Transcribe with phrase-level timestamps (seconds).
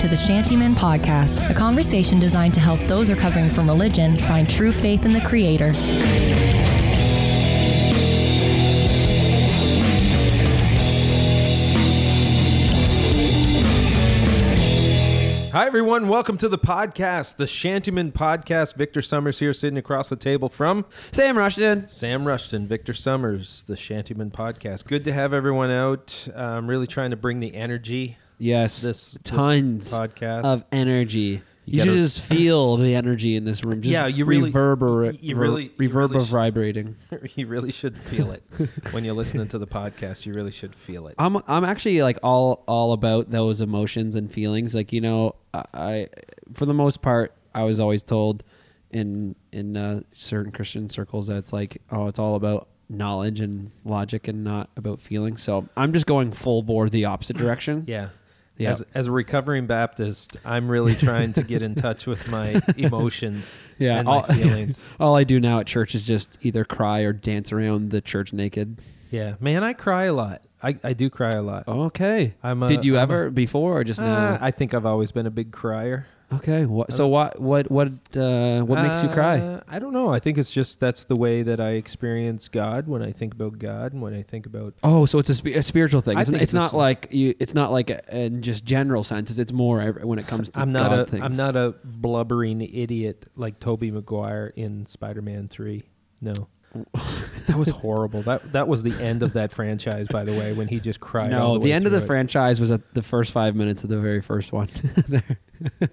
[0.00, 4.72] to the Shantyman Podcast, a conversation designed to help those recovering from religion find true
[4.72, 5.74] faith in the Creator.
[15.52, 16.08] Hi, everyone.
[16.08, 18.76] Welcome to the podcast, the Shantyman Podcast.
[18.76, 21.88] Victor Summers here, sitting across the table from Sam Rushton.
[21.88, 24.86] Sam Rushton, Victor Summers, the Shantyman Podcast.
[24.86, 26.26] Good to have everyone out.
[26.34, 28.16] I'm really trying to bring the energy.
[28.40, 30.44] Yes, This- this tons podcast.
[30.44, 31.42] of energy.
[31.66, 33.80] You You, should just feel the energy in this room.
[33.82, 35.22] Just Yeah, you really- reverberate.
[35.22, 36.96] you really- you reverb really vibrating.
[37.36, 38.42] you really should feel it
[38.90, 40.26] when you're listening to the podcast.
[40.26, 41.14] You really should feel it.
[41.18, 44.74] I'm I'm actually like all all about those emotions and feelings.
[44.74, 46.06] Like you know, I, I
[46.54, 48.42] for the most part, I was always told
[48.90, 53.70] in in uh, certain Christian circles that it's like, oh, it's all about knowledge and
[53.84, 55.40] logic and not about feelings.
[55.42, 57.84] So I'm just going full bore the opposite direction.
[57.86, 58.08] Yeah.
[58.60, 58.70] Yeah.
[58.70, 63.58] As, as a recovering Baptist, I'm really trying to get in touch with my emotions
[63.78, 64.86] Yeah, and my all- feelings.
[65.00, 68.32] All I do now at church is just either cry or dance around the church
[68.32, 68.80] naked.
[69.10, 69.34] Yeah.
[69.40, 70.42] Man, I cry a lot.
[70.62, 71.66] I, I do cry a lot.
[71.66, 72.34] Okay.
[72.42, 74.38] I'm a- Did you I'm a- ever before or just Uh, now?
[74.40, 76.06] I think I've always been a big crier.
[76.32, 76.64] Okay.
[76.64, 79.38] What, so what what what uh, what makes you cry?
[79.40, 80.12] Uh, I don't know.
[80.12, 83.58] I think it's just that's the way that I experience God when I think about
[83.58, 84.74] God and when I think about.
[84.84, 86.16] Oh, so it's a, sp- a spiritual thing.
[86.16, 87.34] I It's, think it's it's not a- like you.
[87.40, 89.38] It's not like a, in just general senses.
[89.40, 91.24] It's more ev- when it comes to I'm not God a things.
[91.24, 95.88] am not a blubbering idiot like Tobey Maguire in Spider-Man Three.
[96.22, 96.32] No,
[97.46, 98.22] that was horrible.
[98.22, 100.06] That that was the end of that franchise.
[100.08, 101.32] By the way, when he just cried.
[101.32, 103.82] all No, the, the, end of the through franchise was at the first five minutes
[103.82, 104.68] of the very first one.
[104.80, 105.90] it.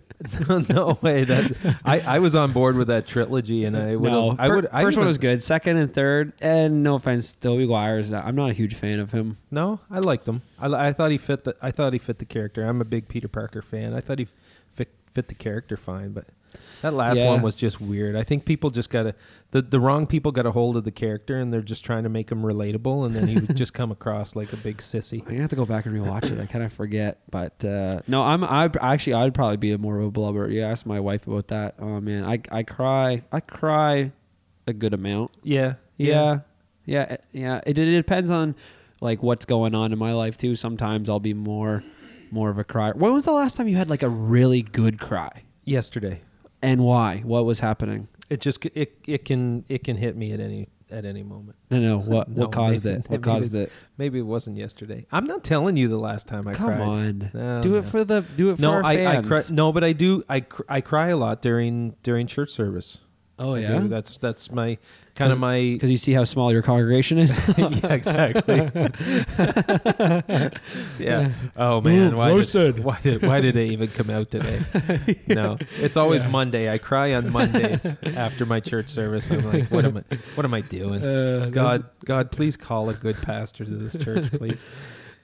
[0.70, 1.23] no way.
[1.23, 4.11] That I, I was on board with that trilogy, and I would.
[4.11, 4.67] no, I would.
[4.72, 5.42] I first one was good.
[5.42, 8.14] Second and third, and no offense, Tobey Maguire's.
[8.14, 9.37] I'm not a huge fan of him.
[9.52, 10.42] No, I liked him.
[10.60, 11.55] I, I thought he fit the.
[11.61, 12.64] I thought he fit the character.
[12.64, 13.93] I'm a big Peter Parker fan.
[13.93, 14.27] I thought he
[14.71, 16.26] fit fit the character fine, but
[16.82, 17.30] that last Yeah.
[17.30, 18.15] one was just weird.
[18.15, 19.15] I think people just got a,
[19.52, 22.10] the the wrong people got a hold of the character, and they're just trying to
[22.10, 25.27] make him relatable, and then he would just come across like a big sissy.
[25.30, 26.39] I'm have to go back and rewatch it.
[26.39, 28.43] I kind of forget, but uh, no, I'm.
[28.43, 30.49] I actually, I'd probably be more of a blubber.
[30.49, 31.76] You asked my wife about that.
[31.80, 33.23] Oh man, I I cry.
[33.32, 34.11] I cry
[34.67, 35.32] a good amount.
[35.43, 36.39] Yeah, Yeah,
[36.86, 37.61] yeah, eh, yeah.
[37.66, 38.55] It, it depends on
[38.99, 40.55] like what's going on in my life too.
[40.55, 41.83] Sometimes I'll be more,
[42.32, 42.93] more of a crier.
[42.95, 46.21] When was the last time you had like a really good cry, Yesterday,
[46.62, 47.22] and why?
[47.26, 48.08] What was happening?
[48.30, 51.58] it just it it can it can hit me at any at any moment.
[51.72, 51.98] No, no.
[52.00, 53.10] What No, what caused maybe- it?
[53.10, 53.72] What caused it?
[53.98, 55.06] Maybe it wasn't yesterday.
[55.12, 56.82] I'm not telling you the last time I Come cried.
[56.82, 57.76] on, No, do no.
[57.78, 59.28] it for the do it for No, our I, I fans.
[59.28, 59.42] cry.
[59.52, 60.23] No, but I do.
[60.30, 63.00] I cr- I cry a lot during during church service.
[63.39, 63.87] Oh I yeah, do.
[63.87, 64.77] That's that's my
[65.15, 67.39] kind of my because you see how small your congregation is.
[67.58, 68.58] yeah, exactly.
[70.99, 71.31] yeah.
[71.55, 74.61] Oh man, why did, why did why did it even come out today?
[75.27, 76.71] No, it's always Monday.
[76.71, 79.30] I cry on Mondays after my church service.
[79.30, 80.15] I'm like, what am I?
[80.36, 81.04] What am I doing?
[81.04, 84.64] Uh, God, God, please call a good pastor to this church, please.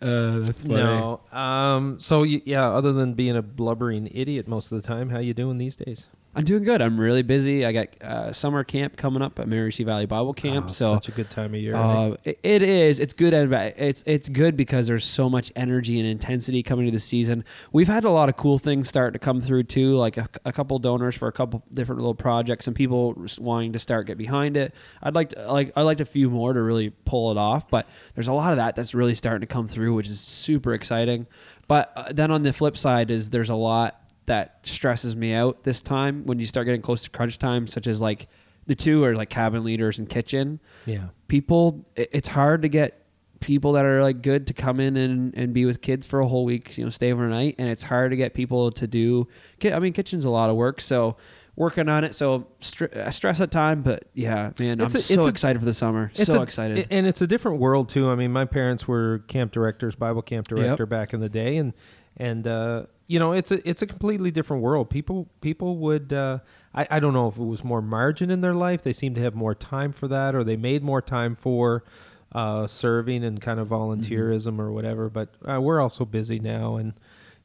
[0.02, 0.76] Uh, that's funny.
[0.76, 1.22] No.
[1.32, 2.00] Um.
[2.00, 5.34] So y- yeah, other than being a blubbering idiot most of the time, how you
[5.34, 6.08] doing these days?
[6.36, 6.82] I'm doing good.
[6.82, 7.64] I'm really busy.
[7.64, 10.66] I got uh, summer camp coming up at Mary C Valley Bible Camp.
[10.68, 11.76] Oh, so such a good time of year.
[11.76, 13.00] Uh, it, it is.
[13.00, 13.76] It's good and.
[13.78, 17.46] It's it's good because there's so much energy and intensity coming to the season.
[17.72, 20.52] We've had a lot of cool things start to come through too, like a, a
[20.52, 24.58] couple donors for a couple different little projects, and people wanting to start get behind
[24.58, 24.74] it.
[25.04, 27.88] I'd like to, like I liked a few more to really pull it off, but
[28.16, 31.28] there's a lot of that that's really starting to come through, which is super exciting.
[31.68, 35.64] But uh, then on the flip side is there's a lot that stresses me out
[35.64, 38.28] this time when you start getting close to crunch time, such as like
[38.66, 41.08] the two are like cabin leaders and kitchen yeah.
[41.28, 43.06] people it- it's hard to get
[43.42, 46.26] people that are like good to come in and, and be with kids for a
[46.28, 49.28] whole week you know stay overnight and it's hard to get people to do
[49.66, 51.18] i mean kitchen's a lot of work so
[51.58, 55.02] working on it so str- uh, stress at time but yeah man It's i'm a-
[55.02, 57.90] so a- excited for the summer It's so a- excited and it's a different world
[57.90, 58.10] too.
[58.10, 61.74] I mean, my parents were camp directors, Bible camp director back in the day, and
[62.16, 64.90] and uh, you know, it's a it's a completely different world.
[64.90, 66.40] People people would uh,
[66.74, 68.82] I I don't know if it was more margin in their life.
[68.82, 71.84] They seem to have more time for that, or they made more time for
[72.32, 75.10] uh, serving and kind of volunteerism or whatever.
[75.10, 76.94] But uh, we're also busy now, and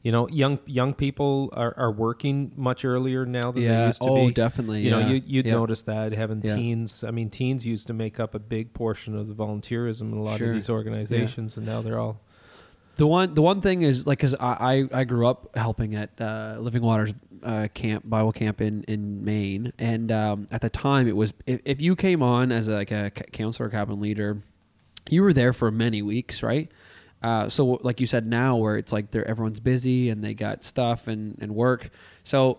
[0.03, 4.09] you know, young young people are, are working much earlier now than they used to
[4.11, 4.33] oh be.
[4.33, 5.55] definitely You know, you, you'd Yep.
[5.55, 6.57] notice that having Yeah.
[6.57, 7.05] teens.
[7.05, 10.23] I mean, teens used to make up a big portion of the volunteerism in a
[10.23, 10.49] lot Sure.
[10.49, 12.21] of these organizations, and now they're all.
[12.99, 16.21] The one, the one thing is like, cause I, I, I grew up helping at
[16.21, 17.15] uh, Living Waters
[17.45, 21.61] uh, camp, Bible camp in in Maine, and um, at the time it was if,
[21.65, 24.43] if you came on as a, like a counselor, cabin leader,
[25.09, 26.73] you were there for many weeks, right?
[27.23, 30.65] Uh, so like you said now where it's like they're everyone's busy and they got
[30.65, 31.91] stuff and, and work.
[32.25, 32.59] So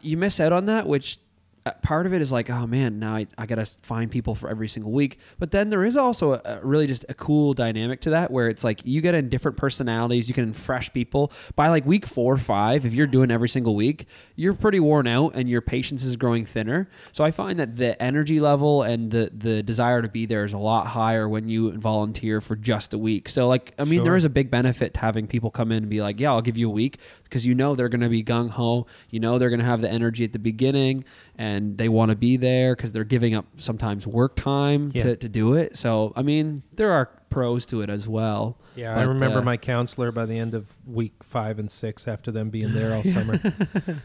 [0.00, 1.20] you miss out on that, which
[1.68, 4.34] Uh, part of it is like, oh man, now I, I got to find people
[4.34, 5.18] for every single week.
[5.38, 8.48] But then there is also a, a, really just a cool dynamic to that where
[8.48, 11.30] it's like you get in different personalities, you can fresh people.
[11.56, 15.06] By like week four or five, if you're doing every single week, you're pretty worn
[15.06, 16.88] out and your patience is growing thinner.
[17.12, 20.54] So I find that the energy level and the, the desire to be there is
[20.54, 23.28] a lot higher when you volunteer for just a week.
[23.28, 24.04] So, like, I mean, sure.
[24.04, 26.40] there is a big benefit to having people come in and be like, yeah, I'll
[26.40, 28.86] give you a week because you know they're going to be gung ho.
[29.10, 31.04] You know they're going to have the energy at the beginning
[31.38, 35.04] and they want to be there because they're giving up sometimes work time yeah.
[35.04, 35.76] to, to do it.
[35.76, 38.58] So, I mean, there are pros to it as well.
[38.74, 42.08] Yeah, but, I remember uh, my counselor by the end of week five and six,
[42.08, 43.38] after them being there all summer,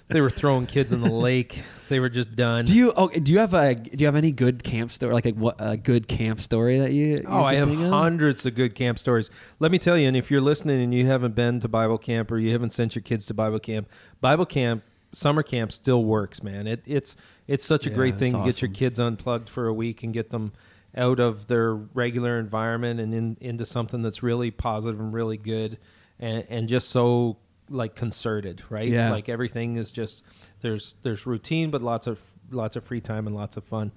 [0.10, 1.64] they were throwing kids in the lake.
[1.90, 2.66] They were just done.
[2.66, 5.26] Do you oh, do you have a do you have any good camp story like
[5.26, 7.18] a, what, a good camp story that you?
[7.28, 7.90] Oh, I have of?
[7.90, 9.30] hundreds of good camp stories.
[9.60, 12.32] Let me tell you, and if you're listening and you haven't been to Bible camp
[12.32, 13.90] or you haven't sent your kids to Bible camp,
[14.22, 14.84] Bible camp
[15.14, 16.68] summer camp still works, man.
[16.68, 17.16] It, it's
[17.48, 18.50] it's such a yeah, great thing to awesome.
[18.50, 20.54] get your kids unplugged for a week and get them
[20.96, 25.78] out of their regular environment and in, into something that's really positive and really good
[26.20, 27.38] and, and just so
[27.70, 28.90] like concerted, right?
[28.90, 29.12] Yeah.
[29.12, 30.24] Like everything is just
[30.62, 32.20] there's there's routine, but lots of
[32.52, 33.92] lots of free time and lots of fun.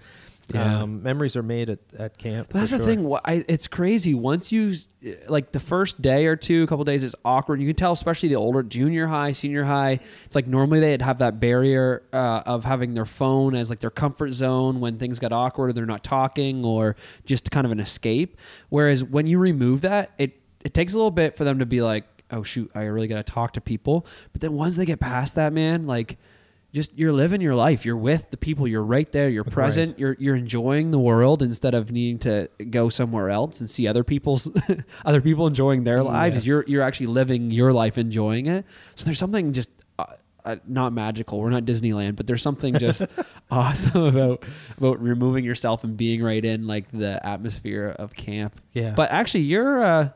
[0.54, 0.82] Yeah.
[0.82, 2.48] Um, memories are made at, at camp.
[2.52, 2.78] But that's sure.
[2.78, 3.12] the thing.
[3.24, 4.14] I, it's crazy.
[4.14, 4.76] Once you,
[5.28, 7.60] like the first day or two, a couple days, it's awkward.
[7.60, 9.98] You can tell, especially the older junior high, senior high.
[10.24, 13.90] It's like normally they'd have that barrier uh, of having their phone as like their
[13.90, 16.94] comfort zone when things got awkward or they're not talking or
[17.24, 18.36] just kind of an escape.
[18.68, 21.82] Whereas when you remove that, it, it takes a little bit for them to be
[21.82, 24.06] like, oh shoot, I really got to talk to people.
[24.32, 26.18] But then once they get past that, man, like–
[26.76, 27.86] just you're living your life.
[27.86, 28.68] You're with the people.
[28.68, 29.30] You're right there.
[29.30, 29.92] You're present.
[29.92, 29.98] Right.
[29.98, 34.04] You're you're enjoying the world instead of needing to go somewhere else and see other
[34.04, 34.48] people's
[35.04, 36.36] other people enjoying their lives.
[36.36, 36.46] Yes.
[36.46, 38.66] You're you're actually living your life, enjoying it.
[38.94, 40.04] So there's something just uh,
[40.44, 41.40] uh, not magical.
[41.40, 43.02] We're not Disneyland, but there's something just
[43.50, 44.44] awesome about
[44.76, 48.60] about removing yourself and being right in like the atmosphere of camp.
[48.74, 48.92] Yeah.
[48.94, 49.82] But actually, you're.
[49.82, 50.08] Uh,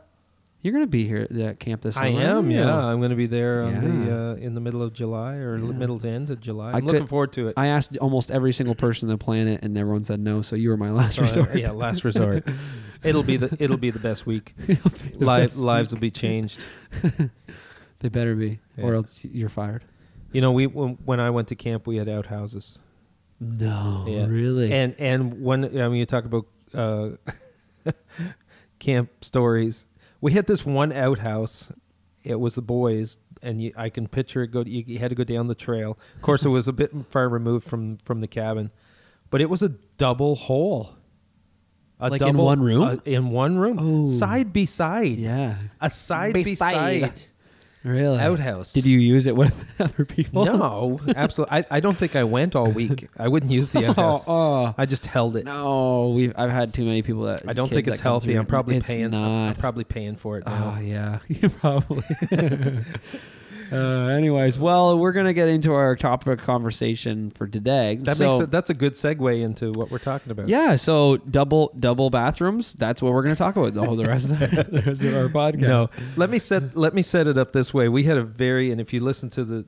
[0.63, 2.07] you're going to be here at camp this summer.
[2.07, 2.77] I am, yeah.
[2.77, 3.81] I'm going to be there yeah.
[3.81, 5.73] the, uh, in the middle of July or yeah.
[5.73, 6.71] middle to end of July.
[6.71, 7.55] I'm I looking forward to it.
[7.57, 10.43] I asked almost every single person on the planet, and everyone said no.
[10.43, 11.51] So you were my last so, resort.
[11.51, 12.47] Uh, yeah, last resort.
[13.03, 14.55] it'll be the it'll be the best week.
[14.67, 14.79] the
[15.17, 15.97] Lives best lives week.
[15.97, 16.67] will be changed.
[18.01, 19.85] they better be, or else you're fired.
[20.33, 22.81] You know, we when, when I went to camp, we had outhouses.
[23.41, 24.73] No, really.
[24.73, 27.11] And and when I mean, you talk about uh,
[28.79, 29.87] camp stories
[30.21, 31.73] we had this one outhouse.
[32.23, 34.49] It was the boys, and you, I can picture it.
[34.49, 35.99] Go, you, you had to go down the trail.
[36.17, 38.71] Of course, it was a bit far removed from from the cabin,
[39.31, 40.95] but it was a double hole.
[41.99, 42.83] A like double, in one room.
[42.83, 44.07] Uh, in one room, oh.
[44.07, 45.19] side by side.
[45.19, 47.23] Yeah, a side by side.
[47.83, 48.19] Really?
[48.19, 48.75] Outhouse.
[48.75, 50.45] Did you use it with other people?
[50.45, 51.59] No, absolutely.
[51.59, 53.09] I, I don't think I went all week.
[53.17, 54.25] I wouldn't use the outhouse.
[54.29, 54.75] Oh, oh.
[54.77, 55.45] I just held it.
[55.47, 57.49] No, we I've had too many people that.
[57.49, 58.35] I don't think it's healthy.
[58.35, 59.11] I'm probably it's paying.
[59.11, 59.49] Not.
[59.49, 60.47] I'm probably paying for it.
[60.47, 60.75] Now.
[60.77, 62.05] Oh yeah, you probably.
[63.73, 67.99] Uh, anyways, well, we're gonna get into our topic of conversation for today.
[68.03, 70.49] That so, makes it, that's a good segue into what we're talking about.
[70.49, 72.75] Yeah, so double double bathrooms.
[72.75, 75.29] That's what we're gonna talk about the whole the rest, of, the rest of our
[75.29, 75.61] podcast.
[75.61, 77.89] No, let me set let me set it up this way.
[77.89, 79.67] We had a very and if you listen to the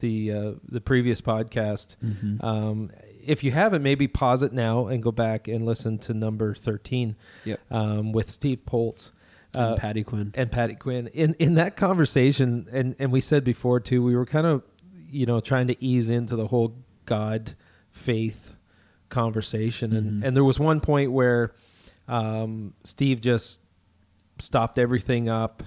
[0.00, 2.44] the uh, the previous podcast, mm-hmm.
[2.44, 2.90] um,
[3.24, 7.16] if you haven't, maybe pause it now and go back and listen to number thirteen.
[7.44, 7.60] Yep.
[7.70, 9.12] Um, with Steve Poltz
[9.54, 13.44] and uh, Patty Quinn and Patty Quinn in in that conversation, and and we said
[13.44, 14.62] before too, we were kind of
[15.08, 17.54] you know trying to ease into the whole God
[17.90, 18.56] faith
[19.08, 20.24] conversation, and mm-hmm.
[20.24, 21.54] and there was one point where
[22.08, 23.60] um, Steve just
[24.38, 25.62] stopped everything up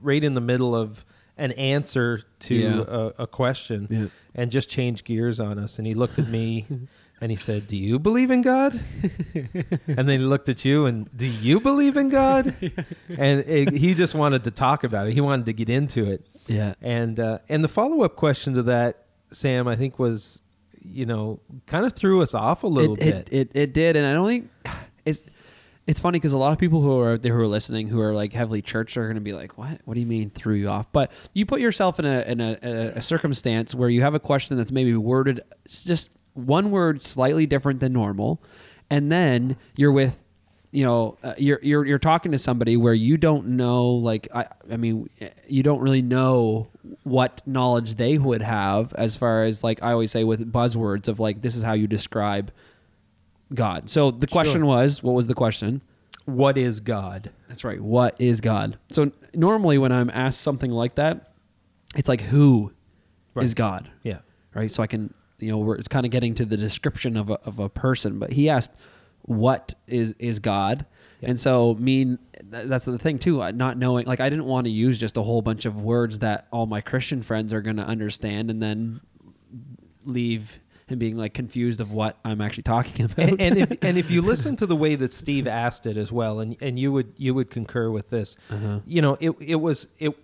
[0.00, 1.04] right in the middle of
[1.36, 2.84] an answer to yeah.
[2.86, 4.06] a, a, question yeah.
[4.34, 5.78] and just changed gears on us.
[5.78, 6.66] And he looked at me
[7.24, 8.78] and he said, "Do you believe in God?"
[9.34, 12.54] and then he looked at you and, "Do you believe in God?"
[13.08, 15.14] and it, he just wanted to talk about it.
[15.14, 16.26] He wanted to get into it.
[16.46, 16.74] Yeah.
[16.82, 20.42] And uh, and the follow up question to that, Sam, I think was,
[20.82, 23.28] you know, kind of threw us off a little it, bit.
[23.32, 24.50] It, it it did, and I don't think
[25.06, 25.24] it's.
[25.86, 28.14] It's funny because a lot of people who are there who are listening who are
[28.14, 29.80] like heavily church are going to be like, "What?
[29.84, 32.58] What do you mean threw you off?" But you put yourself in a in a,
[32.62, 37.46] a, a circumstance where you have a question that's maybe worded just one word slightly
[37.46, 38.42] different than normal,
[38.90, 40.22] and then you're with
[40.70, 44.46] you know uh, you're you're you're talking to somebody where you don't know like I
[44.70, 45.08] I mean
[45.48, 46.68] you don't really know
[47.04, 51.20] what knowledge they would have as far as like I always say with buzzwords of
[51.20, 52.52] like this is how you describe
[53.52, 53.88] God.
[53.88, 54.66] So the question sure.
[54.66, 55.80] was, what was the question?
[56.26, 57.30] what is God?
[57.48, 57.80] That's right.
[57.80, 58.78] What is God?
[58.90, 61.32] So normally when I'm asked something like that,
[61.94, 62.72] it's like who
[63.34, 63.44] Right.
[63.44, 63.90] is God?
[64.02, 64.18] Yeah.
[64.54, 64.70] Right.
[64.70, 65.12] So I can,
[65.44, 68.32] you know, it's kind of getting to the description of a, of a person, but
[68.32, 68.72] he asked,
[69.22, 70.86] what is, is God?
[71.20, 71.30] Yeah.
[71.30, 74.98] And so mean, that's the thing too, not knowing, like I didn't want to use
[74.98, 78.50] just a whole bunch of words that all my Christian friends are going to understand
[78.50, 79.00] and then
[80.04, 83.18] leave him being like confused of what I'm actually talking about.
[83.18, 86.12] and, and if and if you listen to the way that Steve asked it as
[86.12, 88.80] well, and and you would you would concur with this, Uh-huh.
[88.86, 90.14] you know, it it was it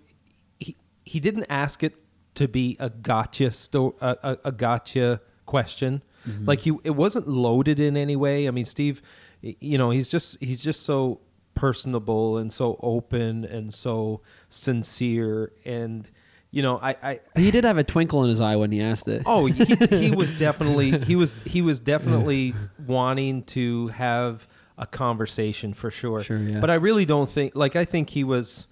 [0.59, 1.95] he he didn't ask it
[2.35, 6.45] to be a gotcha sto- a, a, a gotcha question, Mm-hmm.
[6.45, 8.47] like he it wasn't loaded in any way.
[8.47, 9.01] I mean, Steve,
[9.41, 11.21] you know, he's just he's just so
[11.55, 16.11] personable and so open and so sincere and
[16.51, 19.09] you know I, I he did have a twinkle in his eye when he asked
[19.09, 19.23] it.
[19.25, 22.55] Oh, he, he was definitely he was he was definitely
[22.87, 24.47] wanting to have
[24.77, 26.23] a conversation for sure.
[26.23, 26.61] Sure, yeah.
[26.61, 28.67] But I really don't think like I think he was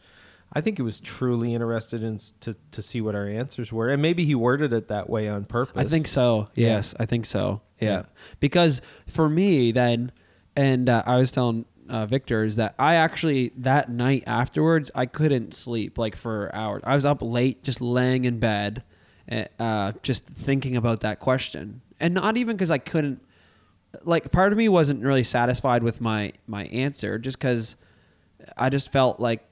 [0.52, 4.00] I think he was truly interested in to to see what our answers were, and
[4.00, 5.84] maybe he worded it that way on purpose.
[5.84, 6.48] I think so.
[6.54, 6.68] Yeah.
[6.68, 7.60] Yes, I think so.
[7.80, 7.88] Yeah.
[7.88, 8.02] Yeah.
[8.40, 10.12] Because for me then,
[10.56, 15.06] and uh, I was telling uh, Victor is that I actually that night afterwards I
[15.06, 16.82] couldn't sleep like for hours.
[16.84, 18.82] I was up late, just laying in bed,
[19.58, 23.22] uh, just thinking about that question, and not even because I couldn't.
[24.02, 27.76] Like part of me wasn't really satisfied with my my answer, just because
[28.56, 29.47] I just felt like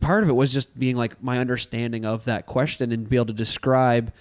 [0.00, 3.26] part of it was just being like my understanding of that question and be able
[3.26, 4.12] to describe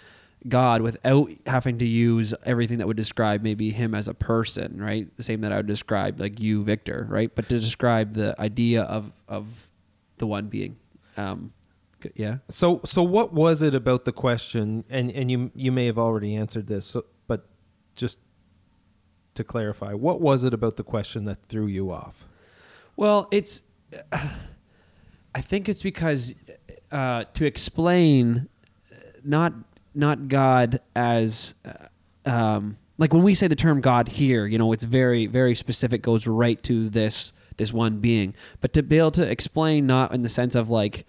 [0.48, 5.08] God without having to use everything that would describe maybe him as a person, right?
[5.18, 7.34] The same that I would describe like you, Victor, right?
[7.34, 9.70] But to describe the idea of of
[10.18, 10.78] the one being.
[11.18, 11.52] Um,
[12.14, 12.38] yeah.
[12.50, 14.84] So so what was it about the question?
[14.90, 17.48] And and you you may have already answered this, so, but
[17.96, 18.20] just
[19.34, 22.28] to clarify, what was it about the question that threw you off?
[22.96, 23.64] Well, it's.
[25.36, 26.34] I think it's because
[26.92, 28.48] uh, to explain,
[29.22, 29.54] not
[29.94, 34.72] not God as uh, um, like when we say the term God here, you know,
[34.72, 38.34] it's very very specific, goes right to this this one being.
[38.62, 41.06] But to be able to explain, not in the sense of like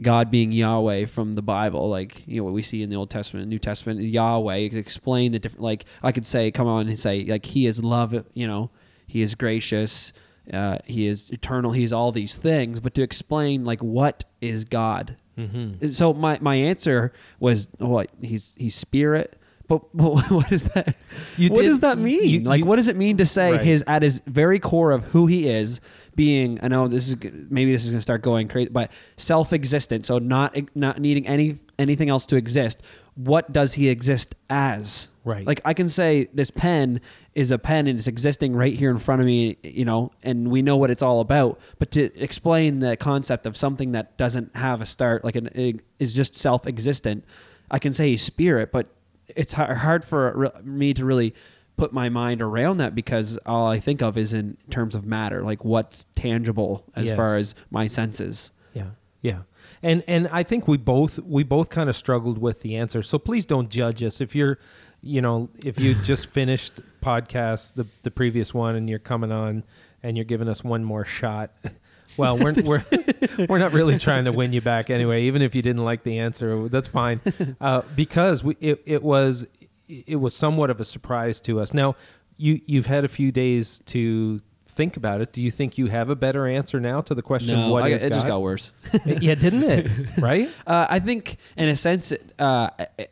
[0.00, 3.10] God being Yahweh from the Bible, like you know what we see in the Old
[3.10, 4.54] Testament, New Testament, Yahweh.
[4.54, 5.64] Explain the different.
[5.64, 8.14] Like I could say, come on and say, like He is love.
[8.34, 8.70] You know,
[9.08, 10.12] He is gracious.
[10.52, 11.72] Uh, he is eternal.
[11.72, 12.80] He is all these things.
[12.80, 15.16] But to explain, like, what is God?
[15.38, 15.88] Mm-hmm.
[15.88, 19.38] So my my answer was, what He's He's spirit.
[19.66, 20.94] But, but what is that?
[21.38, 22.28] You what did- does that mean?
[22.28, 23.60] you- like, you- what does it mean to say Right.
[23.62, 25.80] his at his very core of who he is,
[26.14, 26.58] being?
[26.62, 27.16] I know this is
[27.48, 30.06] maybe this is gonna start going crazy, but self-existent.
[30.06, 32.82] So not not needing any anything else to exist.
[33.16, 35.08] What does he exist as?
[35.24, 35.46] Right.
[35.46, 37.00] Like I can say this pen
[37.34, 40.50] is a pen and it's existing right here in front of me, you know, and
[40.50, 41.58] we know what it's all about.
[41.78, 46.14] But to explain the concept of something that doesn't have a start, like an is
[46.14, 47.24] just self-existent,
[47.70, 48.88] I can say he's spirit, but
[49.28, 51.34] it's hard for me to really
[51.76, 55.42] put my mind around that because all I think of is in terms of matter,
[55.42, 57.16] like what's tangible as Yes.
[57.16, 58.52] far as my senses.
[58.74, 58.90] Yeah,
[59.24, 59.38] yeah,
[59.82, 63.02] and and I think we both we both kind of struggled with the answer.
[63.02, 64.58] So please don't judge us if you're,
[65.00, 69.64] you know, if you just finished podcast the the previous one and you're coming on
[70.02, 71.50] and you're giving us one more shot.
[72.16, 72.84] Well, we're we're
[73.48, 75.24] we're not really trying to win you back anyway.
[75.24, 77.20] Even if you didn't like the answer, that's fine,
[77.60, 79.48] uh, because we it, it was
[79.88, 81.74] it was somewhat of a surprise to us.
[81.74, 81.96] Now
[82.36, 84.40] you you've had a few days to
[84.74, 85.32] think about it.
[85.32, 87.58] Do you think you have a better answer now to the question?
[87.58, 88.72] No, what I- is it just got worse.
[89.06, 89.90] yeah, didn't it?
[90.18, 90.48] Right?
[90.66, 92.70] Uh, I think, in a sense, it, uh,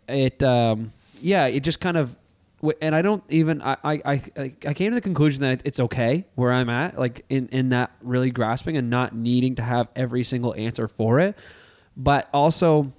[0.08, 2.16] it um, yeah, it just kind of,
[2.80, 4.22] and I don't even, I, I, I,
[4.66, 7.90] I came to the conclusion that it's okay where I'm at, like in, in that
[8.02, 11.36] really grasping and not needing to have every single answer for it,
[11.96, 12.92] but also,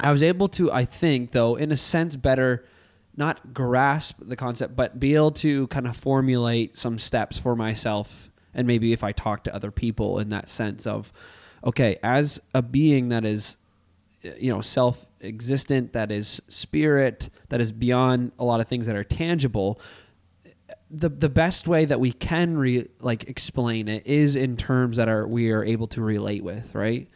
[0.00, 2.64] I was able to, I think, though, in a sense, better
[3.16, 8.30] not grasp the concept, but be able to kind of formulate some steps for myself.
[8.52, 11.12] And maybe if I talk to other people in that sense of,
[11.64, 13.56] okay, as a being that is,
[14.38, 18.96] you know, self existent, that is spirit, that is beyond a lot of things that
[18.96, 19.80] are tangible,
[20.90, 25.08] the the best way that we can re, like explain it is in terms that
[25.08, 27.08] are we are able to relate with, right?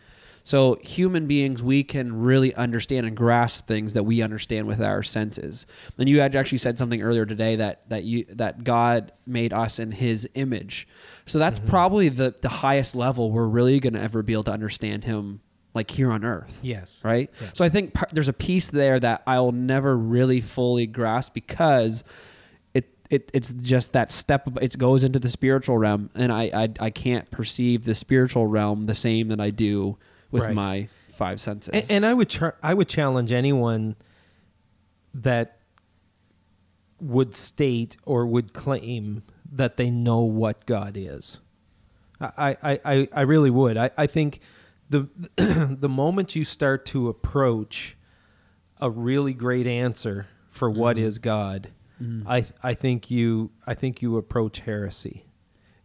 [0.49, 5.03] So human beings, we can really understand and grasp things that we understand with our
[5.03, 5.67] senses.
[5.99, 9.79] And you had actually said something earlier today that that you that God made us
[9.79, 10.89] in His image.
[11.27, 11.69] So that's mm-hmm.
[11.69, 15.43] probably the the highest level we're really going to ever be able to understand Him,
[15.75, 16.99] like here on Earth Yes.
[17.05, 17.31] right?
[17.43, 17.49] Yeah.
[17.53, 22.05] So I think par- there's a piece there that I'll never really fully grasp because
[22.73, 24.49] it it, it's just that step.
[24.63, 28.87] It goes into the spiritual realm, and I, I I can't perceive the spiritual realm
[28.87, 29.99] the same that I do
[30.31, 30.55] with Right.
[30.55, 31.75] my five senses.
[31.75, 33.97] And, and I would I would challenge anyone
[35.15, 35.59] that
[37.01, 41.41] would state or would claim that they know what God is.
[42.21, 43.77] I, I, I, I really would.
[43.77, 44.41] I, I think
[44.91, 47.97] the the moment you start to approach
[48.81, 51.07] a really great answer for what mm-hmm.
[51.07, 51.71] is God,
[52.03, 52.29] mm-hmm.
[52.29, 55.25] I I think you I think you approach heresy.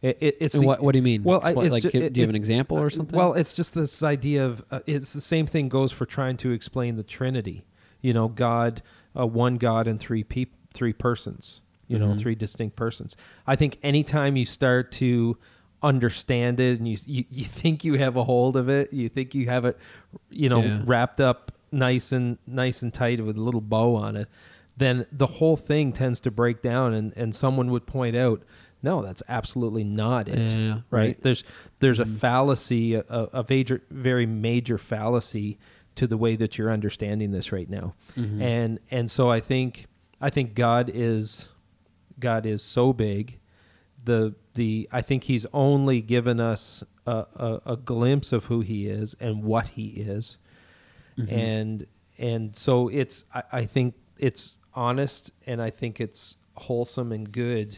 [0.03, 1.24] It, it, it's the- what what do you mean?
[1.24, 3.17] Well, I, What, it's like, ju- do you have an example or uh, something?
[3.17, 6.51] Well, it's just this idea of uh, it's the same thing goes for trying to
[6.51, 7.65] explain the Trinity.
[8.01, 8.83] You know, God,
[9.17, 11.62] uh, one God and three peop- three persons.
[11.88, 12.19] You know, Mhm.
[12.19, 13.15] three distinct persons.
[13.48, 15.38] I think anytime you start to
[15.81, 19.36] understand it and you, you you think you have a hold of it, you think
[19.36, 19.77] you have it,
[20.29, 20.81] you know, Yeah.
[20.86, 24.27] wrapped up nice and nice and tight with a little bow on it,
[24.77, 28.41] then the whole thing tends to break down, and and someone would point out.
[28.84, 30.84] No, that's absolutely not it Yeah, right?
[30.92, 31.22] right.
[31.22, 31.44] There's
[31.80, 32.18] there's a Mhm.
[32.18, 35.58] fallacy, a, a major, very major fallacy
[35.96, 38.42] to the way that you're understanding this right now, Mhm.
[38.42, 39.86] and and so I think
[40.20, 41.50] I think God is
[42.20, 43.40] God is so big,
[44.04, 48.88] the the I think He's only given us a, a, a glimpse of who He
[48.88, 50.38] is and what He is,
[51.18, 51.32] Mhm.
[51.32, 51.88] and
[52.18, 57.78] and so it's I, I think it's honest and I think it's wholesome and good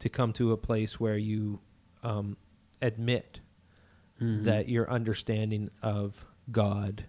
[0.00, 1.60] to come to a place where you
[2.02, 2.36] um,
[2.80, 3.40] admit
[4.20, 4.44] Mhm.
[4.44, 7.04] that your understanding of God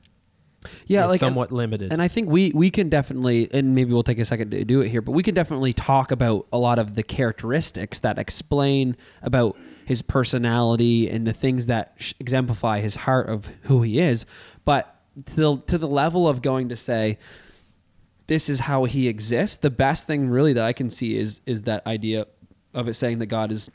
[0.85, 1.91] yeah, is like somewhat limited.
[1.91, 4.81] And I think we we can definitely, and maybe we'll take a second to do
[4.81, 8.95] it here, but we can definitely talk about a lot of the characteristics that explain
[9.23, 14.25] about his personality and the things that sh- exemplify his heart of who he is.
[14.65, 17.17] But to the, to the level of going to say,
[18.27, 19.57] this is how he exists.
[19.57, 22.27] The best thing really that I can see is is that idea
[22.79, 23.69] of it saying that God is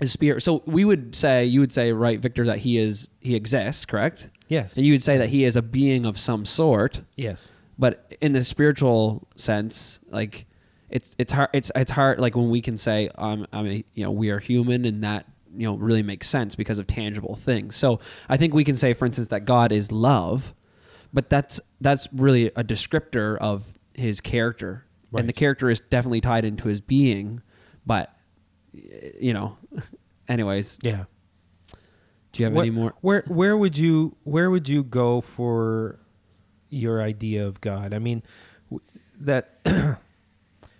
[0.00, 0.42] is spirit.
[0.42, 4.28] So we would say, you would say, right, Victor, that he is he exists, correct?
[4.48, 8.12] yes, And you would say that he is a being of some sort yes, but
[8.20, 10.46] in the spiritual sense like
[10.90, 14.02] it's it's hard it's it's hard like when we can say um I mean you
[14.04, 15.24] know we are human and that
[15.56, 18.92] you know really makes sense because of tangible things so I think we can say
[18.92, 20.52] for instance that God is love
[21.12, 23.62] but that's that's really a descriptor of
[23.94, 25.20] his character Right.
[25.20, 27.40] and the character is definitely tied into his being
[27.86, 28.14] but
[28.72, 29.56] you know
[30.28, 31.04] anyways yeah.
[32.32, 35.98] do you have What- any more Where where would you where would you go for
[36.68, 37.92] your idea of God?
[37.92, 38.22] I mean,
[39.18, 39.58] that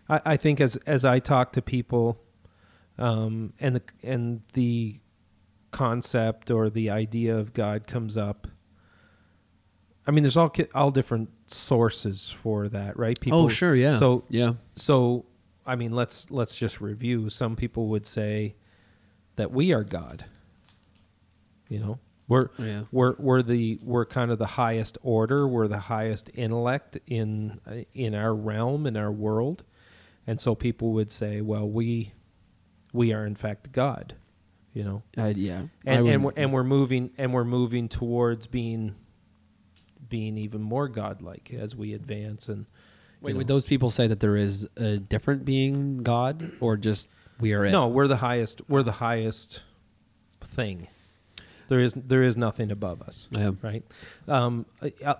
[0.08, 2.20] I, I think as as I talk to people,
[2.96, 5.00] um, and the and the
[5.72, 8.46] concept or the idea of God comes up.
[10.06, 13.18] I mean, there's all all different sources for that, right?
[13.30, 15.26] oh sure yeah So yeah So
[15.70, 17.28] I mean, let's let's just review.
[17.28, 18.56] Some people would say
[19.36, 20.24] that we are God.
[21.68, 25.46] You know, we're yeah we're we're the we're kind of the highest order.
[25.46, 29.62] We're the highest intellect in uh, in our realm in our world,
[30.26, 32.14] and so people would say, well, we
[32.92, 34.16] we are in fact God.
[34.74, 38.96] You know, I, yeah and and we're, and we're moving and we're moving towards being
[40.08, 42.66] being even more godlike as we advance and
[43.20, 47.10] Wait, you would those people say that there is a different being God, or just
[47.38, 47.70] we are it?
[47.70, 48.62] No, we're the highest.
[48.68, 49.62] We're the highest
[50.40, 50.88] thing.
[51.68, 53.52] There is there is nothing above us, Yeah.
[53.62, 53.84] right?
[54.26, 54.66] Um,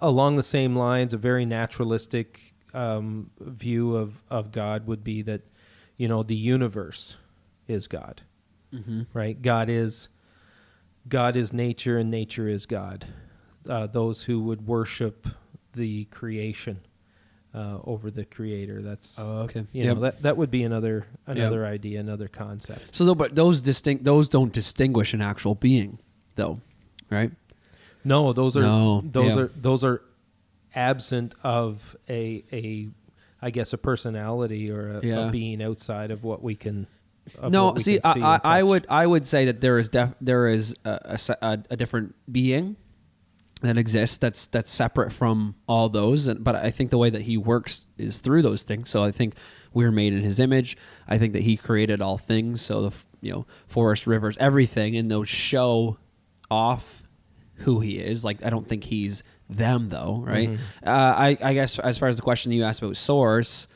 [0.02, 5.42] along the same lines, a very naturalistic um, view of of God would be that,
[5.96, 7.16] you know, the universe
[7.68, 8.22] is God,
[8.72, 9.02] Mm-hmm.
[9.12, 9.40] right?
[9.40, 10.08] God is
[11.08, 13.06] God is nature, and nature is God.
[13.68, 15.28] Uh, those who would worship
[15.74, 16.80] the creation
[17.54, 19.66] uh, over the Creator, that's Oh, okay.
[19.72, 19.94] you Yep.
[19.94, 22.94] know that that would be another another idea, another concept.
[22.94, 25.98] so, though, but those distinct, those don't distinguish an actual being,
[26.36, 26.60] though,
[27.10, 27.32] right?
[28.04, 29.42] No, those are No, those yeah.
[29.42, 30.00] are those are
[30.74, 32.88] absent of a a
[33.42, 35.28] I guess a personality or a, Yeah.
[35.28, 36.86] a being outside of what we can.
[37.48, 40.14] no, we see, can see I, I, would, I would say that there is def,
[40.20, 42.76] there is a a, a different being
[43.60, 47.22] that exists that's that's separate from all those, and but I think the way that
[47.22, 48.90] he works is through those things.
[48.90, 49.34] So I think
[49.72, 50.76] we're made in his image.
[51.08, 52.62] I think that he created all things.
[52.62, 55.98] So the you know forest, rivers, everything, and those show
[56.50, 57.02] off
[57.56, 58.24] who he is.
[58.24, 60.48] Like I don't think he's them though, right?
[60.50, 60.58] Mhm.
[60.86, 63.68] Uh, I I guess as far as the question you asked about source,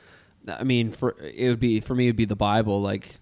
[0.49, 2.81] I mean for it would be for me it would be the Bible.
[2.81, 3.17] Like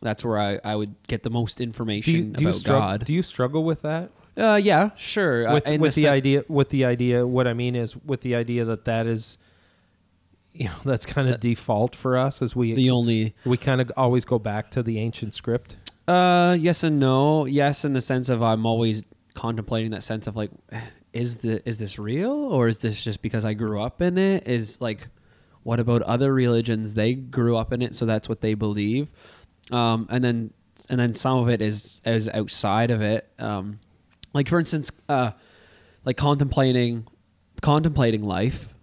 [0.00, 2.80] that's where I, I would get the most Do information you, do you about struggle?
[2.88, 3.04] God.
[3.06, 4.10] Do you struggle with that?
[4.36, 5.48] Uh, yeah, sure.
[5.48, 8.22] Uh, With in with the sen- idea with the idea what I mean is with
[8.22, 9.38] the idea that that is
[10.52, 13.90] you know that's kind of default for us as we the only we kind of
[13.96, 15.76] always go back to the ancient script.
[16.06, 17.46] Uh, yes and no.
[17.46, 19.02] Yes, in the sense of I'm always
[19.34, 20.50] contemplating that sense of like,
[21.12, 24.46] is the is this real or is this just because I grew up in it?
[24.46, 25.08] Is like,
[25.62, 26.94] what about other religions?
[26.94, 29.08] They grew up in it, so that's what they believe.
[29.70, 30.52] Um, and then
[30.90, 33.28] and then some of it is is outside of it.
[33.38, 33.80] Um,
[34.34, 35.30] like for instance, uh,
[36.04, 37.06] like contemplating
[37.62, 38.74] contemplating life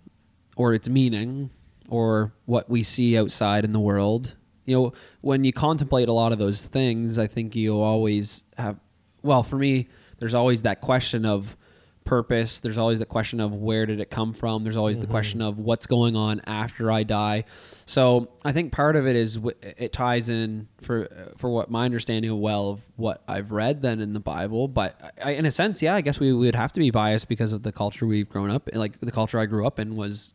[0.55, 1.51] or its meaning
[1.87, 4.35] or what we see outside in the world.
[4.65, 8.79] You know, when you contemplate a lot of those things, I think you always have,
[9.21, 11.57] well, for me, there's always that question of
[12.03, 12.59] purpose.
[12.59, 14.63] There's always the question of where did it come from.
[14.63, 15.07] There's always mm-hmm.
[15.07, 17.45] the question of what's going on after I die.
[17.85, 22.31] So I think part of it is it ties in for for what my understanding
[22.31, 24.67] of well of what I've read then in the Bible.
[24.67, 27.53] But I, in a sense, yeah, I guess we would have to be biased because
[27.53, 28.67] of the culture we've grown up.
[28.67, 28.79] In.
[28.79, 30.33] Like the culture I grew up in was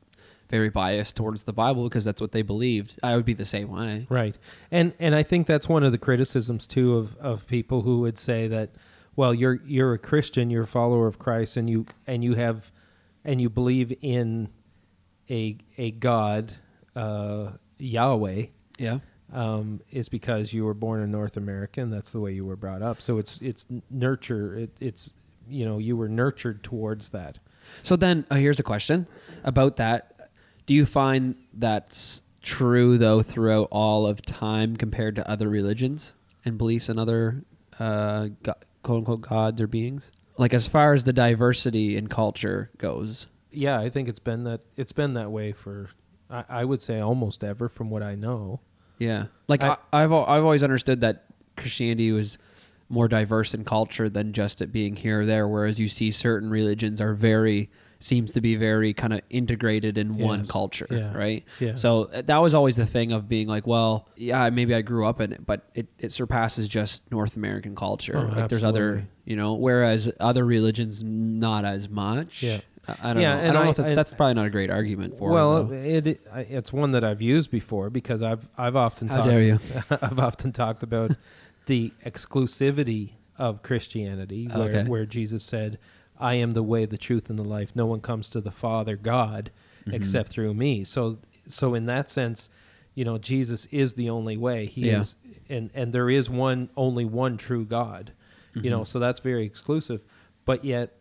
[0.49, 2.99] very biased towards the Bible because that's what they believed.
[3.03, 4.07] I would be the same way.
[4.09, 4.37] Right.
[4.71, 8.19] And and I think that's one of the criticisms too of, of people who would
[8.19, 8.71] say that,
[9.17, 12.71] well, you're you're a Christian, you're a follower of Christ and you and you have
[13.25, 14.51] and you believe in
[15.31, 16.53] a a God,
[16.95, 18.47] uh, Yahweh.
[18.79, 18.99] Yeah.
[19.33, 22.57] Um, is because you were born in North America and that's the way you were
[22.57, 23.03] brought up.
[23.03, 24.55] So it's it's nurture.
[24.55, 25.13] It, it's
[25.49, 27.39] you know you were nurtured towards that.
[27.83, 29.07] So then uh, here's a question
[29.43, 30.31] about that.
[30.67, 36.57] Do you find that's true though throughout all of time compared to other religions and
[36.57, 37.43] beliefs and other
[37.81, 38.29] uh,
[38.87, 40.13] quote unquote gods or beings?
[40.39, 43.27] Like as far as the diversity in culture goes.
[43.51, 45.91] Yeah, I think it's been that it's been that way for
[46.31, 48.61] I, I would say almost ever from what I know.
[48.99, 50.13] Yeah, like I, have I've
[50.45, 51.25] always understood that
[51.57, 52.39] Christianity was
[52.89, 55.49] more diverse in culture than just it being here or there.
[55.49, 57.69] Whereas you see certain religions are very
[58.01, 60.25] seems to be very kind of integrated in yes.
[60.25, 61.17] one culture, yeah.
[61.17, 61.45] right?
[61.61, 61.75] Yeah.
[61.75, 65.07] So uh, that was always the thing of being like, well, yeah, maybe I grew
[65.07, 68.17] up in it, but it, it surpasses just North American culture.
[68.17, 68.49] Oh, like absolutely.
[68.49, 72.43] there's other, you know, whereas other religions not as much.
[72.43, 72.61] Yeah.
[73.03, 73.41] I don't yeah, know.
[73.41, 75.31] I don't know if that's, I, that's, probably not a great argument for.
[75.31, 79.27] Well, it, it, it's one that I've used before because I've I've often how talk,
[79.27, 79.61] dare you?
[79.91, 81.11] I've often talked about
[81.67, 84.89] the exclusivity of Christianity, where, okay.
[84.89, 85.79] where Jesus said,
[86.19, 87.75] I am the way, the truth, and the life.
[87.75, 89.51] No one comes to the Father God
[89.83, 89.95] mm-hmm.
[89.95, 90.85] except through me.
[90.85, 92.49] So, so in that sense,
[92.95, 94.67] you know, Jesus is the only way.
[94.67, 94.99] He yeah.
[94.99, 95.17] is,
[95.49, 98.13] and and there is one, only one true God.
[98.51, 98.65] Mm-hmm.
[98.65, 98.85] You know, mm-hmm.
[98.85, 100.03] so that's very exclusive.
[100.45, 100.97] But yet,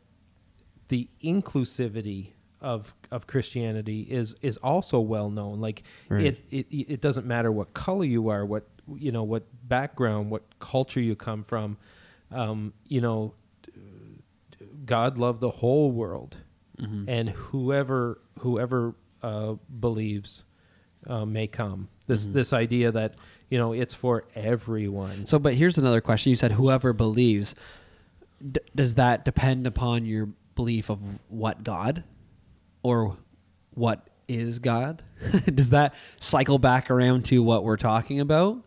[0.89, 5.61] the inclusivity of of Christianity is is also well known.
[5.61, 6.25] Like right.
[6.25, 10.43] it, it it doesn't matter what color you are, what you know, what background, what
[10.59, 11.77] culture you come from.
[12.31, 13.35] Um, you know,
[14.85, 16.37] God loved the whole world,
[16.79, 17.09] mm-hmm.
[17.09, 20.43] and whoever whoever uh, believes
[21.07, 21.89] uh, may come.
[22.07, 22.33] This mm-hmm.
[22.33, 23.15] this idea that
[23.49, 25.25] you know it's for everyone.
[25.25, 26.29] So, but here's another question.
[26.29, 27.55] You said whoever believes.
[28.51, 32.03] D- does that depend upon your belief of what God,
[32.83, 33.17] or
[33.73, 35.01] what is God?
[35.53, 38.63] does that cycle back around to what we're talking about?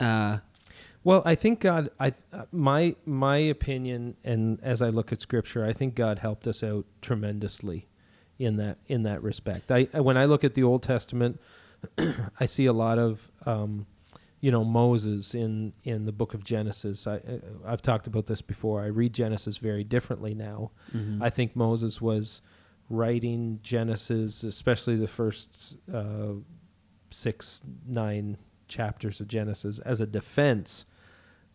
[0.00, 0.38] Uh,
[1.04, 1.90] well, I think God.
[2.00, 2.14] I
[2.50, 6.86] my my opinion, and as I look at Scripture, I think God helped us out
[7.02, 7.88] tremendously
[8.38, 9.70] in that in that respect.
[9.70, 11.40] I when I look at the Old Testament,
[12.40, 13.86] I see a lot of um,
[14.40, 17.06] you know Moses in in the book of Genesis.
[17.06, 17.20] I
[17.66, 18.82] I've talked about this before.
[18.82, 20.70] I read Genesis very differently now.
[20.94, 21.22] Mm-hmm.
[21.22, 22.40] I think Moses was
[22.88, 26.32] writing Genesis, especially the first uh,
[27.10, 28.38] six nine
[28.68, 30.86] chapters of Genesis, as a defense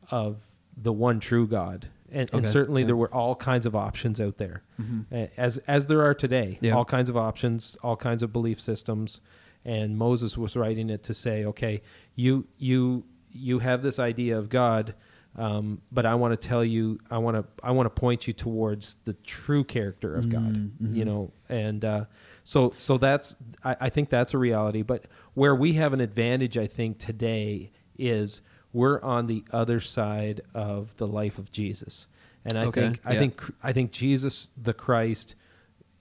[0.10, 0.42] of
[0.76, 1.90] the one true God.
[2.12, 2.38] And, okay.
[2.40, 2.88] and certainly yeah.
[2.88, 5.26] there were all kinds of options out there, mm-hmm.
[5.38, 6.58] as as there are today.
[6.60, 6.74] Yeah.
[6.74, 9.22] All kinds of options, all kinds of belief systems,
[9.64, 11.84] and Moses was writing it to say, okay,
[12.16, 14.96] you you you have this idea of God,
[15.36, 18.34] um, but I want to tell you, I want to I want to point you
[18.34, 20.56] towards the true character of God.
[20.56, 20.96] Mm-hmm.
[20.96, 22.06] You know, and uh,
[22.44, 24.82] so so that's I, I think that's a reality.
[24.82, 28.42] But where we have an advantage, I think today is
[28.74, 32.08] we're on the other side of the life of Jesus.
[32.46, 33.20] And I okay, think I yeah.
[33.20, 35.36] think I think Jesus the Christ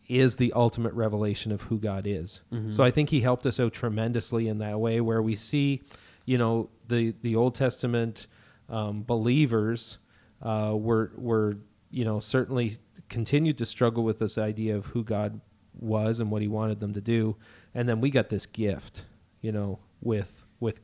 [0.08, 2.40] is the ultimate revelation of who God is.
[2.52, 2.70] Mm-hmm.
[2.70, 5.82] So I think he helped us out tremendously in that way where we see,
[6.24, 8.26] you know, the the Old Testament
[8.68, 9.98] um, believers
[10.42, 11.58] uh, were were
[11.90, 12.78] you know certainly
[13.08, 15.40] continued to struggle with this idea of who God
[15.78, 17.36] was and what he wanted them to do
[17.74, 19.04] and then we got this gift
[19.40, 20.80] you know with with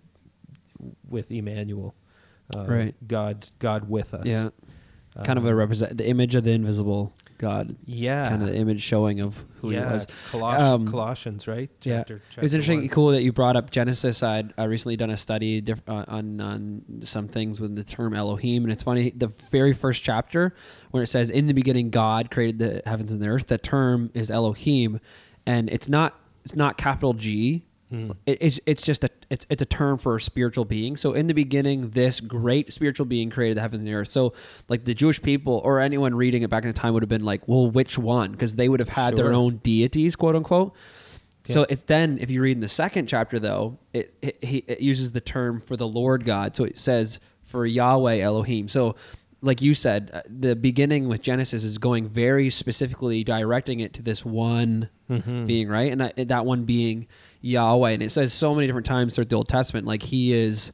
[1.09, 1.95] with Emmanuel,
[2.55, 2.95] uh, right?
[3.07, 4.27] God, God with us.
[4.27, 4.51] Yeah,
[5.25, 7.77] kind of a represent the image of the invisible God.
[7.85, 8.29] Yeah.
[8.29, 9.87] Kind of the image showing of who yeah.
[9.89, 10.07] he was.
[10.31, 11.71] Coloss- Um, Colossians, right?
[11.83, 11.99] Yeah.
[11.99, 12.89] Chapter, it was interesting, one.
[12.89, 14.23] cool that you brought up Genesis.
[14.23, 18.15] I'd uh, recently done a study diff- uh, on on some things with the term
[18.15, 19.11] Elohim, and it's funny.
[19.11, 20.55] The very first chapter,
[20.91, 24.11] when it says, "In the beginning, God created the heavens and the earth," the term
[24.15, 25.01] is Elohim,
[25.47, 27.65] and it's not it's not capital G.
[27.95, 28.11] Hmm.
[28.27, 30.97] It, it's it's just a it's it's a term for a spiritual being.
[30.97, 34.09] So in the beginning, this great spiritual being created the heavens and the earth.
[34.09, 34.33] So
[34.69, 37.25] like the Jewish people or anyone reading it back in the time would have been
[37.25, 38.33] like, well, which one?
[38.33, 40.75] Because they would have had their own deities, quote unquote.
[41.47, 44.81] So it's then if you read in the second chapter though, it, it he it
[44.81, 46.57] uses the term for the Lord God.
[46.57, 48.69] So it says for Yahweh Elohim.
[48.69, 48.97] So
[49.43, 54.03] like you said, uh, the beginning with Genesis is going very specifically directing it to
[54.03, 55.47] this one Mhm.
[55.47, 55.93] being, right?
[55.93, 57.07] And that, that one being
[57.45, 57.91] Yahweh.
[57.91, 60.73] And it says so many different times throughout the Old Testament, like he is,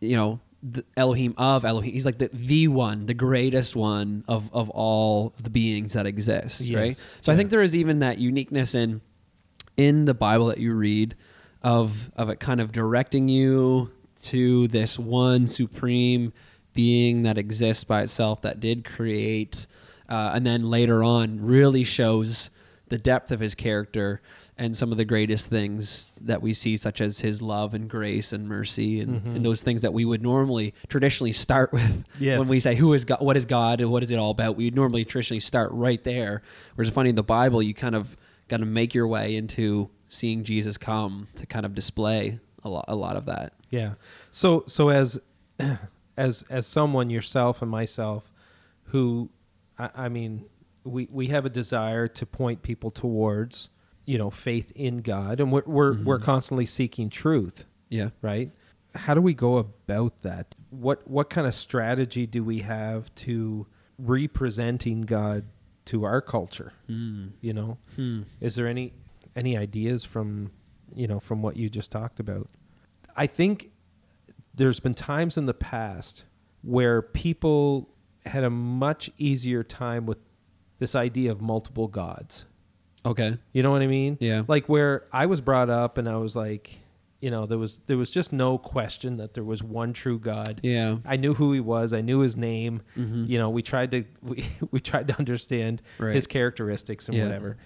[0.00, 1.92] you know, the Elohim of Elohim.
[1.92, 6.60] He's like the, the one, the greatest one of, of all the beings that exist,
[6.60, 6.76] Yes.
[6.78, 7.06] right?
[7.20, 9.00] So I think there is even that uniqueness in
[9.76, 11.14] in the Bible that you read
[11.62, 13.90] of of it kind of directing you
[14.22, 16.32] to this one supreme
[16.74, 19.66] being that exists by itself that did create
[20.08, 22.50] uh, and then later on really shows
[22.88, 24.20] the depth of his character
[24.58, 28.32] and some of the greatest things that we see such as his love and grace
[28.34, 29.36] and mercy and, Mhm.
[29.36, 32.38] and those things that we would normally traditionally start with Yes.
[32.38, 34.56] when we say who is God, what is God and what is it all about
[34.56, 36.42] we would normally traditionally start right there
[36.74, 38.16] whereas funny in the Bible you kind of
[38.48, 42.84] got to make your way into seeing Jesus come to kind of display a lot,
[42.88, 43.54] a lot of that.
[43.70, 43.94] Yeah.
[44.30, 45.18] So so as
[46.16, 48.30] as as someone yourself and myself
[48.86, 49.30] who
[49.78, 50.44] I, I mean
[50.84, 53.70] we we have a desire to point people towards
[54.04, 58.10] you know faith in God and we're we're, we're constantly seeking truth Yeah.
[58.20, 58.50] right
[58.94, 63.66] how do we go about that what what kind of strategy do we have to
[63.98, 65.44] representing God
[65.86, 67.30] to our culture Mm.
[67.40, 68.22] you know Hmm.
[68.40, 68.92] is there any
[69.34, 70.50] any ideas from
[70.94, 72.48] you know from what you just talked about?
[73.16, 73.70] I think
[74.54, 76.24] there's been times in the past
[76.62, 77.88] where people
[78.26, 80.18] had a much easier time with
[80.78, 82.44] this idea of multiple gods.
[83.04, 83.36] Okay.
[83.52, 84.16] You know what I mean?
[84.20, 84.42] Yeah.
[84.46, 86.78] Like where I was brought up and I was like,
[87.20, 90.60] you know, there was there was just no question that there was one true God.
[90.62, 90.98] Yeah.
[91.04, 91.92] I knew who he was.
[91.92, 92.82] I knew his name.
[92.96, 93.28] Mhm.
[93.28, 96.14] You know, we tried to we, we tried to understand Right.
[96.14, 97.24] his characteristics and Yeah.
[97.24, 97.56] whatever.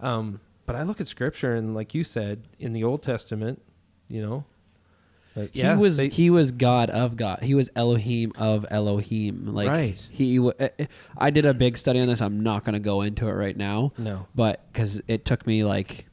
[0.00, 3.62] Um, but I look at scripture and, like you said, in the Old Testament,
[4.08, 4.44] you know,
[5.36, 7.42] like, yeah, he was they- he was God of God.
[7.42, 9.46] He was Elohim of Elohim.
[9.54, 10.08] Like Right.
[10.10, 10.36] he.
[10.36, 12.20] w- eh, eh, I did a big study on this.
[12.20, 13.92] I'm not going to go into it right now.
[13.98, 16.06] no, but because it took me like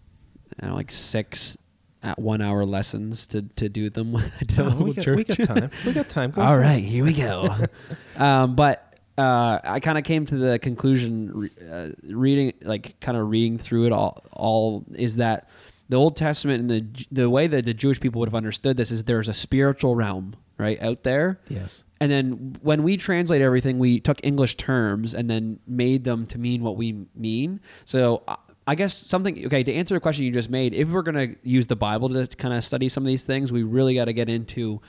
[0.59, 1.57] I don't know, like six
[2.03, 4.11] at one hour lessons to to do them.
[4.11, 5.17] when I did a No, local we, got, church.
[5.17, 5.71] we got time.
[5.85, 6.31] We got time.
[6.31, 7.55] Go All right, here we go.
[8.17, 13.15] um, but uh, I kind of came to the conclusion, re- uh, reading like kind
[13.17, 15.47] of reading through it all, all is that
[15.89, 18.91] the Old Testament and the the way that the Jewish people would have understood this
[18.91, 21.39] is there's a spiritual realm right out there.
[21.49, 21.83] Yes.
[21.99, 26.37] And then when we translate everything, we took English terms and then made them to
[26.37, 27.59] mean what we mean.
[27.85, 31.01] So I- I guess something, okay, to answer the question you just made, if we're
[31.01, 33.93] going to use the Bible to kind of study some of these things, we really
[33.95, 34.79] got to get into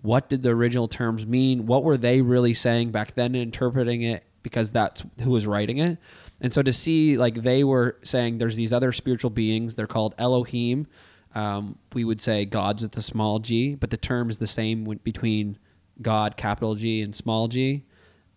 [0.00, 1.66] what did the original terms mean?
[1.66, 5.76] What were they really saying back then and interpreting it because that's who was writing
[5.76, 5.98] it?
[6.40, 10.14] And so to see like they were saying there's these other spiritual beings, they're called
[10.18, 10.86] Elohim.
[11.34, 14.84] Um, we would say gods with a small g, but the term is the same
[14.84, 15.58] w- between
[16.00, 17.84] God, capital G, and small g.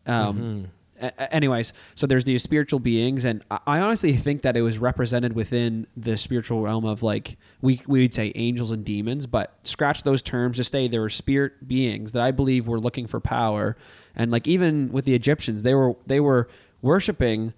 [0.06, 4.58] Um, a- a- anyways, so there's these spiritual beings, and I, I honestly think that
[4.58, 8.84] it was represented within the spiritual realm of like we we would say angels and
[8.84, 10.58] demons, but scratch those terms.
[10.58, 13.78] Just say there were spirit beings that I believe were looking for power,
[14.16, 16.50] and like even with the Egyptians, they were they were
[16.82, 17.54] worshiping.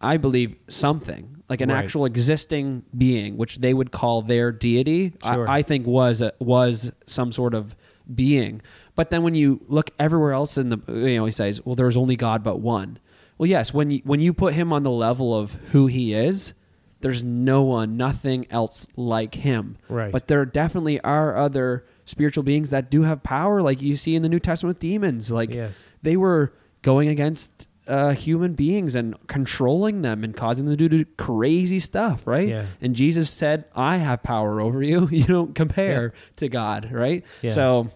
[0.00, 1.84] I believe something like an Right.
[1.84, 5.12] actual existing being, which they would call their deity.
[5.24, 5.48] Sure.
[5.48, 7.74] I, I think was a, was some sort of
[8.14, 8.62] being.
[8.94, 11.96] But then when you look everywhere else in the, you know, he says, "Well, there's
[11.96, 12.98] only God but one."
[13.38, 16.52] Well, yes, when you when you put him on the level of who he is,
[17.00, 19.76] there's no one, nothing else like him.
[19.88, 20.12] Right.
[20.12, 24.22] But there definitely are other spiritual beings that do have power, like you see in
[24.22, 25.30] the New Testament with demons.
[25.30, 25.82] Like Yes.
[26.02, 31.04] they were going against uh, human beings and controlling them and causing them to do
[31.16, 32.48] crazy stuff, right?
[32.48, 32.66] Yeah.
[32.80, 35.08] And Jesus said, "I have power over you.
[35.12, 37.50] You don't compare to God, right?" Yeah.
[37.50, 37.90] So,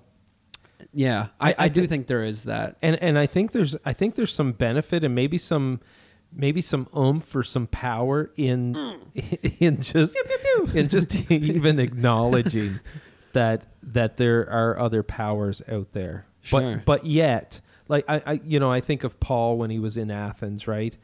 [0.93, 2.77] yeah, I, I- I, do thi- think there is that.
[2.83, 5.81] and and I think there's I think there's some benefit and maybe some
[6.33, 8.75] maybe some oomph or some power in
[9.61, 10.17] in just
[10.75, 12.81] in just even acknowledging
[13.33, 16.27] that that there are other powers out there.
[16.43, 16.77] Sure.
[16.77, 19.97] But but yet, like I, I you know I think of Paul when he was
[19.97, 20.97] in Athens, right?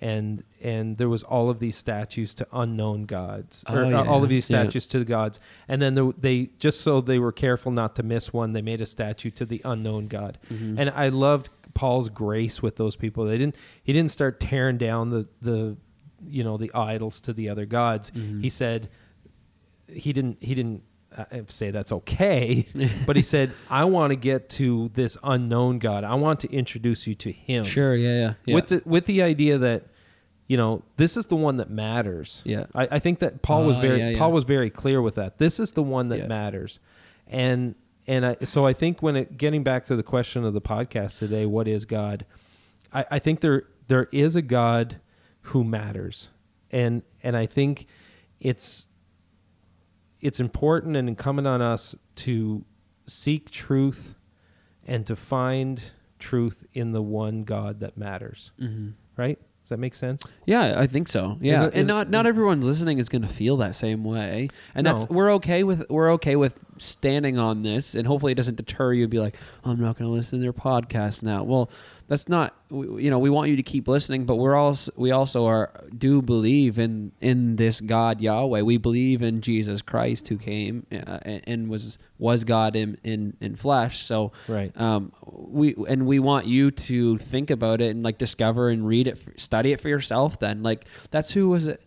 [0.00, 4.02] and and there was all of these statues to unknown gods, Oh, or uh, yeah,
[4.02, 4.62] all of these yeah.
[4.64, 8.02] statues to the gods, and then the, they just so they were careful not to
[8.02, 10.80] miss one, they made a statue to the unknown God, Mhm.
[10.80, 13.24] and I loved Paul's grace with those people.
[13.24, 15.76] They didn't he didn't start tearing down the the
[16.26, 18.10] you know the idols to the other gods.
[18.10, 18.42] Mhm.
[18.42, 18.88] He said
[19.86, 20.82] he didn't he didn't
[21.48, 22.66] say that's okay,
[23.06, 26.04] but he said I want to get to this unknown God.
[26.04, 27.64] I want to introduce you to Him.
[27.64, 27.94] Sure.
[27.94, 28.08] Yeah.
[28.14, 28.34] Yeah.
[28.46, 28.54] yeah.
[28.54, 29.86] With the with the idea that
[30.46, 32.42] you know this is the one that matters.
[32.44, 32.66] Yeah.
[32.74, 34.18] I, I think that Paul was Ah, very yeah, yeah.
[34.18, 35.38] Paul was very clear with that.
[35.38, 36.80] This is the one that matters,
[37.26, 37.74] and
[38.06, 41.18] and I, so I think when it getting back to the question of the podcast
[41.18, 42.26] today, what is God?
[42.92, 45.00] I, I think there there is a God
[45.48, 46.28] who matters,
[46.70, 47.86] and and I think
[48.40, 48.88] it's
[50.24, 52.64] it's important and incumbent on us to
[53.06, 54.14] seek truth
[54.86, 58.50] and to find truth in the one God that matters.
[58.60, 58.94] Mhm.
[59.16, 59.38] Right?
[59.62, 60.22] Does that make sense?
[60.46, 61.38] Yeah, I think so.
[61.40, 64.02] Yeah, it- and is- not not is- everyone's listening is going to feel that same
[64.04, 64.92] way, and No.
[64.92, 68.92] that's we're okay with we're okay with standing on this, and hopefully it doesn't deter
[68.92, 71.42] you and be like, I'm not going to listen to their podcast now.
[71.44, 71.70] Well,
[72.06, 75.46] that's not you know we want you to keep listening, but we're also we also
[75.46, 78.60] are do believe in in this God Yahweh.
[78.60, 83.36] We believe in Jesus Christ who came uh, and, and was was God in in
[83.40, 84.00] in flesh.
[84.04, 84.78] So Right.
[84.78, 89.06] um, we and we want you to think about it and like discover and read
[89.08, 90.38] it, study it for yourself.
[90.38, 91.80] Then, like that's who was it?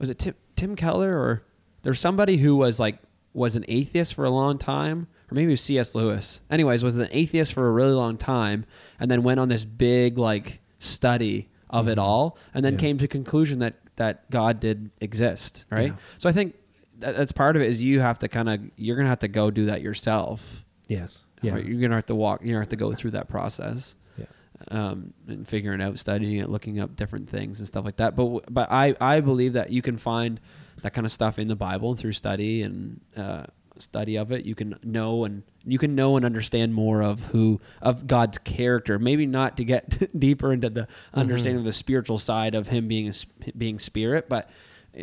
[0.00, 1.42] Was it Tim, Tim Keller or
[1.82, 2.98] there's somebody who was like
[3.34, 5.94] was an atheist for a long time, or maybe it was C.S.
[5.94, 6.40] Lewis.
[6.50, 8.64] Anyways, was an atheist for a really long time,
[8.98, 12.02] and then went on this big like study of it Mhm.
[12.02, 12.78] all, and then Yeah.
[12.78, 15.64] came to conclusion that that God did exist.
[15.70, 15.88] Right.
[15.90, 15.96] Yeah.
[16.18, 16.54] So I think
[16.98, 17.68] that, that's part of it.
[17.70, 20.64] Is you have to kind of you're gonna have to go do that yourself.
[20.88, 21.24] Yes.
[21.42, 21.56] Yeah.
[21.58, 22.40] You're gonna have to walk.
[22.42, 23.94] You're gonna have to go through that process.
[24.18, 24.24] Yeah.
[24.68, 28.16] Um, and figuring out, studying it, looking up different things and stuff like that.
[28.16, 30.40] But but I I believe that you can find
[30.82, 33.44] that kind of stuff in the Bible and through study and uh,
[33.78, 34.44] study of it.
[34.44, 38.98] You can know and you can know and understand more of who of God's character.
[38.98, 43.12] Maybe not to get deeper into the understanding of the spiritual side of Him being
[43.56, 44.50] being spirit, but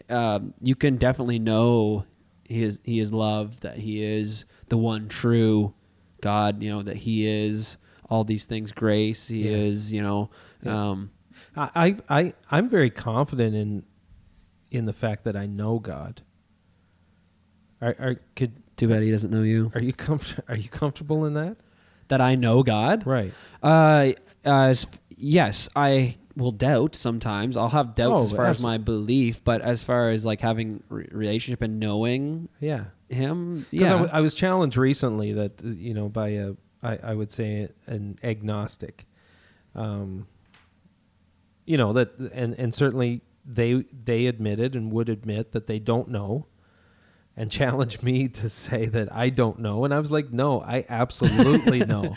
[0.10, 2.05] um, you can definitely know
[2.45, 5.73] he is he is love that he is the one true
[6.21, 6.62] God.
[6.63, 7.77] You know that he is
[8.10, 8.71] all these things.
[8.71, 9.27] Grace.
[9.27, 9.67] He Yes.
[9.67, 9.93] is.
[9.93, 10.29] You know.
[10.63, 10.91] Yeah.
[10.91, 11.12] Um,
[11.55, 13.84] I I I'm very confident in
[14.71, 16.21] in the fact that I know God.
[17.81, 19.71] Are, are could too bad he doesn't know you.
[19.75, 21.57] are you comfort are you comfortable in that?
[22.07, 23.05] That I know God.
[23.05, 23.34] Right.
[23.63, 24.12] Uh,
[24.43, 27.57] as yes, I will doubt sometimes.
[27.57, 30.41] I'll have doubts Oh, as far as abso- my belief, but as far as like
[30.41, 32.86] having re- relationship and knowing Yeah.
[33.10, 36.53] him, Because yeah, I, w- I was challenged recently that uh, you know by a
[36.84, 39.05] I, I would say an agnostic,
[39.75, 40.27] um,
[41.65, 46.10] you know that and and certainly they they admitted and would admit that they don't
[46.10, 46.47] know,
[47.36, 50.86] and challenged me to say that I don't know, and I was like, no, I
[50.89, 52.15] absolutely know,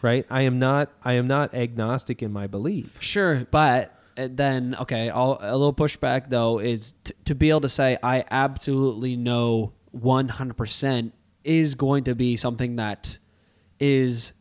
[0.00, 0.26] right?
[0.30, 2.96] I am not I am not agnostic in my belief.
[3.00, 7.62] Sure, but uh, then okay, I'll, a little pushback though is t- to be able
[7.62, 11.12] to say I absolutely know 100%
[11.44, 13.18] is going to be something that
[13.80, 14.32] is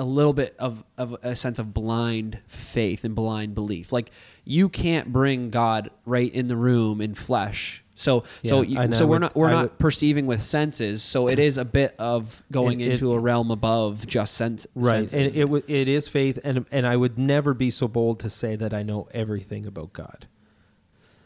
[0.00, 3.92] a little bit of, of a sense of blind faith and blind belief.
[3.92, 4.10] Like
[4.44, 7.84] you can't bring God right in the room in flesh.
[7.94, 11.02] So so you, so we're not we're I not would- perceiving with senses.
[11.02, 14.66] So it is a bit of going It- it- into a realm above just sense,
[14.74, 15.36] Right, senses.
[15.36, 18.72] it it is faith, and and I would never be so bold to say that
[18.72, 20.26] I know everything about God.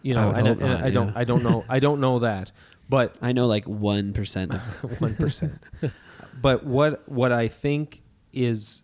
[0.02, 1.12] You know, would and, I, and not, I don't, yeah.
[1.16, 2.50] I don't know, I don't know that,
[2.88, 4.52] but I know like one percent.
[4.98, 5.52] one percent.
[6.42, 8.02] but what what I think
[8.34, 8.82] is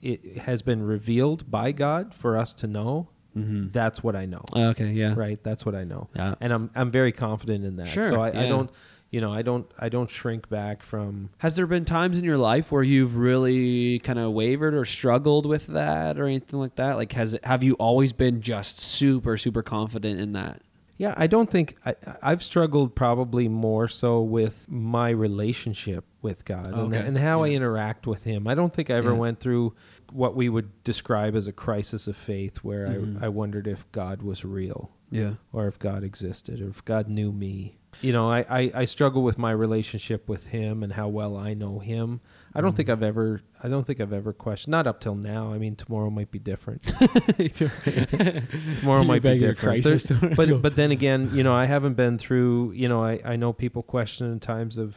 [0.00, 3.08] it has been revealed by God for us to know.
[3.36, 3.68] mm-hmm.
[3.70, 4.44] That's what I know.
[4.54, 5.14] Okay, yeah.
[5.16, 6.34] Right, that's what I know, Yeah.
[6.40, 7.88] and I'm I'm very confident in that.
[7.88, 8.68] Sure, So I, I don't,
[9.10, 12.36] you know, I don't I don't shrink back from Has there been times in your
[12.38, 16.96] life where you've really kind of wavered or struggled with that or anything like that?
[16.96, 20.62] Like, has it, have you always been just super super confident in that?
[21.02, 26.66] Yeah, I don't think I, I've struggled probably more so with my relationship with God
[26.68, 28.46] and, Okay, and how I interact with Him.
[28.46, 29.16] I don't think I ever Yeah.
[29.18, 29.74] went through
[30.12, 33.20] what we would describe as a crisis of faith, where Mhm.
[33.20, 35.34] I, I wondered if God was real Yeah.
[35.52, 37.78] or if God existed or if God knew me.
[38.00, 41.52] You know, I, I, I struggle with my relationship with Him and how well I
[41.54, 42.20] know Him.
[42.54, 44.72] I don't think I've ever I don't think I've ever questioned.
[44.72, 45.52] Not up till now.
[45.52, 46.82] I mean, tomorrow might be different.
[48.76, 49.58] tomorrow might be different.
[49.58, 52.72] crisis There- but but then again, you know, I haven't been through.
[52.72, 54.96] You know, I, I know people question in times of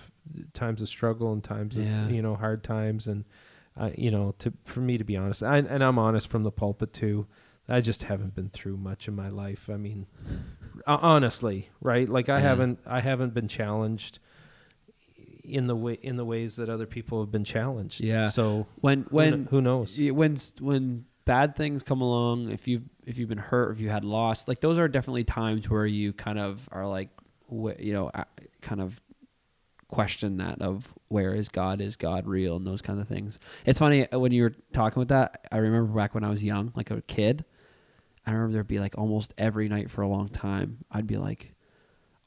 [0.53, 2.05] times of struggle and times Yeah.
[2.05, 3.25] of you know hard times and
[3.77, 6.51] uh, you know to for me to be honest, I, and I'm honest from the
[6.51, 7.27] pulpit too.
[7.67, 9.69] I just haven't been through much in my life.
[9.71, 10.05] I mean,
[10.87, 12.07] honestly, right?
[12.07, 12.47] Like I yeah.
[12.47, 14.19] haven't I haven't been challenged
[15.47, 18.01] in the way in the ways that other people have been challenged.
[18.01, 18.25] Yeah.
[18.25, 23.29] So when when who knows when when bad things come along, if you if you've
[23.29, 26.67] been hurt, if you had lost, like those are definitely times where you kind of
[26.71, 27.09] are like,
[27.51, 28.11] you know,
[28.61, 29.01] kind of
[29.87, 31.81] question that of where is God?
[31.81, 32.55] Is God real?
[32.57, 33.39] And those kinds of things.
[33.65, 35.47] It's funny uh, when you were talking with that.
[35.51, 37.45] I remember back when I was young, like a kid.
[38.25, 40.79] I remember there'd be like almost every night for a long time.
[40.91, 41.53] I'd be like,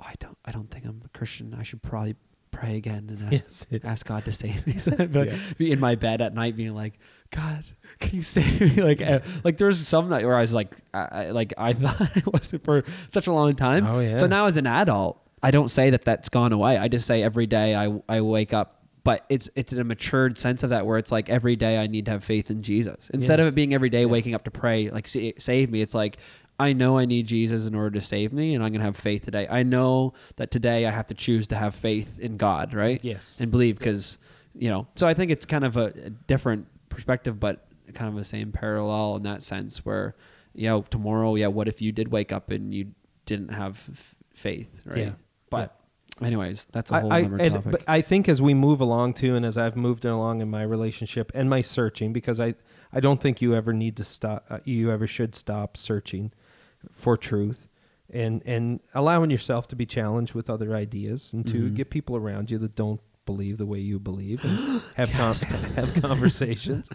[0.00, 1.56] oh, I don't, I don't think I'm a Christian.
[1.58, 2.14] I should probably
[2.50, 3.80] pray again and ask, yes.
[3.84, 4.74] ask God to save me.
[5.06, 5.38] but yeah.
[5.56, 6.98] be in my bed at night, being like,
[7.30, 7.64] God,
[8.00, 8.82] can you save me?
[8.88, 12.26] Like, uh, like there's some night where I was like, I, like I thought it
[12.26, 13.86] wasn't for such a long time.
[13.86, 14.16] Oh yeah.
[14.16, 16.76] So now as an adult, I don't say that that's gone away.
[16.78, 20.36] I just say every day I I wake up but it's it's in a matured
[20.36, 23.08] sense of that where it's like every day I need to have faith in Jesus
[23.14, 23.46] instead yes.
[23.46, 24.06] of it being every day yeah.
[24.06, 25.80] waking up to pray like save me.
[25.80, 26.18] It's like
[26.58, 28.96] I know I need Jesus in order to save me, and I'm going to have
[28.96, 29.46] faith today.
[29.48, 33.00] I know that today I have to choose to have faith in God, right?
[33.02, 34.18] Yes, and believe because
[34.54, 34.88] you know.
[34.96, 38.52] So I think it's kind of a, a different perspective, but kind of the same
[38.52, 40.16] parallel in that sense where
[40.54, 42.92] you know tomorrow, yeah, what if you did wake up and you
[43.24, 44.98] didn't have f- faith, right?
[44.98, 45.10] Yeah.
[45.50, 45.78] But
[46.20, 47.70] anyways, that's a whole I, other topic.
[47.70, 50.62] But I think as we move along too, and as I've moved along in my
[50.62, 52.54] relationship and my searching, because I,
[52.92, 54.44] I don't think you ever need to stop.
[54.50, 56.32] Uh, you ever should stop searching
[56.90, 57.68] for truth,
[58.10, 61.74] and and allowing yourself to be challenged with other ideas, and to mm-hmm.
[61.74, 65.34] get people around you that don't believe the way you believe, and have con-
[65.76, 66.88] have conversations.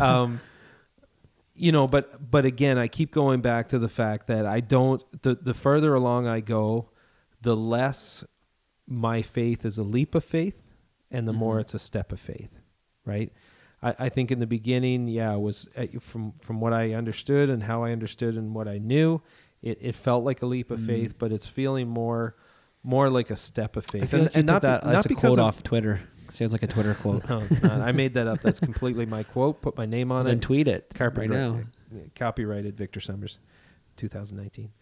[0.00, 0.40] Um,
[1.54, 5.02] you know, but but again, I keep going back to the fact that I don't.
[5.22, 6.90] The the further along I go,
[7.40, 8.24] the less
[8.86, 10.64] my faith is a leap of faith
[11.14, 11.38] and the mm-hmm.
[11.38, 12.60] more it's a step of faith,
[13.04, 13.32] right?
[13.84, 17.50] I, I think in the beginning, yeah, it was uh, from from what I understood
[17.50, 19.20] and how I understood and what I knew,
[19.62, 20.88] it, it felt like a leap of mm-hmm.
[20.88, 22.34] faith, but it's feeling more
[22.82, 24.12] more like a step of faith.
[24.12, 26.00] And, like and not that be, not a quote of, off Twitter.
[26.30, 27.28] Sounds like a Twitter quote.
[27.28, 27.80] no, it's not.
[27.80, 28.40] I made that up.
[28.40, 29.60] That's completely my quote.
[29.60, 30.32] Put my name on and it.
[30.32, 31.60] And tweet it Copyright, right now.
[32.16, 33.38] Copyrighted Victor Summers,
[33.96, 34.72] 2019.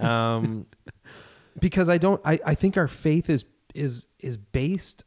[0.00, 0.66] Um,
[1.60, 2.20] because I don't.
[2.24, 3.44] I, I think our faith is
[3.74, 5.04] is is based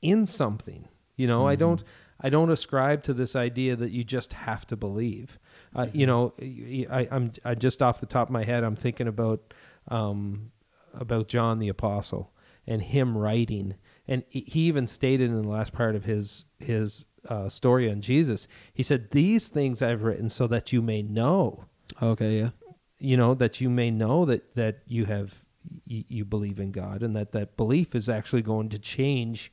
[0.00, 0.88] in something.
[1.16, 1.48] You know, mm-hmm.
[1.48, 1.84] I don't
[2.22, 5.38] I don't ascribe to this idea that you just have to believe.
[5.74, 6.90] Uh, you mm-hmm.
[6.90, 9.54] know, I, I'm I just off the top of my head, I'm thinking about
[9.88, 10.52] um,
[10.94, 12.32] about John the Apostle
[12.66, 13.74] and him writing,
[14.06, 18.46] and he even stated in the last part of his his uh, story on Jesus,
[18.72, 21.64] he said, "These things I've written so that you may know."
[22.00, 22.50] Okay, yeah.
[22.98, 25.34] You know that you may know that that you have
[25.84, 29.52] you, you believe in God and that that belief is actually going to change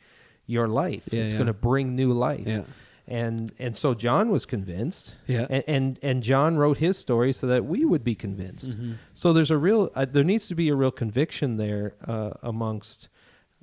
[0.50, 1.04] your life.
[1.12, 1.38] Yeah, it's yeah.
[1.38, 2.48] going to bring new life.
[2.48, 2.64] Yeah.
[3.08, 5.16] And and so John was convinced.
[5.28, 5.48] Yeah.
[5.50, 8.72] And and, and John wrote his story so that we would be convinced.
[8.72, 8.94] Mm-hmm.
[9.14, 13.10] So there's a real uh, there needs to be a real conviction there uh, amongst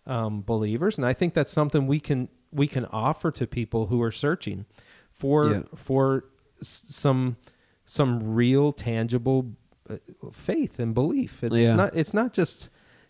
[0.07, 4.03] um, believers, and I think that's something we can we can offer to people who
[4.03, 4.67] are searching
[5.11, 5.63] for yeah.
[5.75, 6.25] for
[6.63, 7.37] some
[7.85, 9.53] some real tangible
[9.89, 9.97] uh,
[10.33, 11.43] faith and belief.
[11.45, 11.75] It's yeah.
[11.75, 11.97] not.
[11.97, 12.69] It's not just,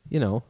[0.08, 0.42] you know,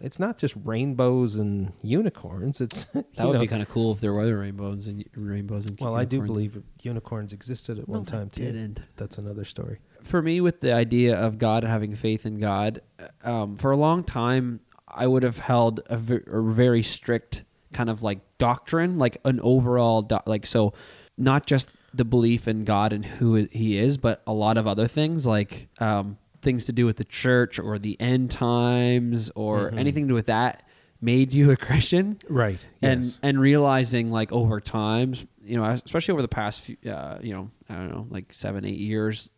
[0.00, 2.60] it's not just rainbows and unicorns.
[2.60, 3.40] It's that would know.
[3.40, 5.78] be kind of cool if there were rainbows and rainbows and.
[5.80, 6.00] Well, unicorns.
[6.00, 8.44] I do believe unicorns existed at no, one time too.
[8.44, 8.80] Didn't.
[8.96, 9.78] That's another story.
[10.02, 12.82] For me, with the idea of God and having faith in God,
[13.22, 18.02] um, for a long time, I would have held a, a very strict kind of
[18.02, 20.74] like doctrine, like an overall do- like so,
[21.16, 24.88] not just the belief in God and who He is, but a lot of other
[24.88, 29.78] things like um, things to do with the church or the end times or mm-hmm.
[29.78, 30.62] anything to do with that
[31.00, 32.64] made you a Christian, right?
[32.82, 33.18] And yes.
[33.22, 37.50] and realizing like over times, you know, especially over the past few, uh, you know,
[37.68, 39.30] I don't know, like seven, eight years,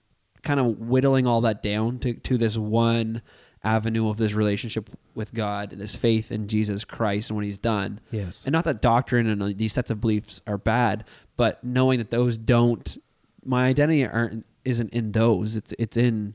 [0.42, 3.22] kind of whittling all that down to to this one
[3.64, 8.00] avenue of this relationship with God, this faith in Jesus Christ and what He's done.
[8.10, 8.44] Yes.
[8.44, 11.04] And not that doctrine and uh, these sets of beliefs are bad,
[11.36, 12.96] but knowing that those don't,
[13.44, 15.56] my identity aren't isn't in those.
[15.56, 16.34] It's it's in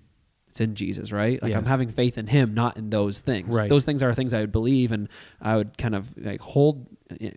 [0.52, 1.42] it's in Jesus, right?
[1.42, 1.60] Like yes.
[1.60, 3.56] I'm having faith in Him, not in those things.
[3.56, 3.70] Right.
[3.70, 5.08] Those things are things I would believe and
[5.42, 6.88] I would kind of like hold,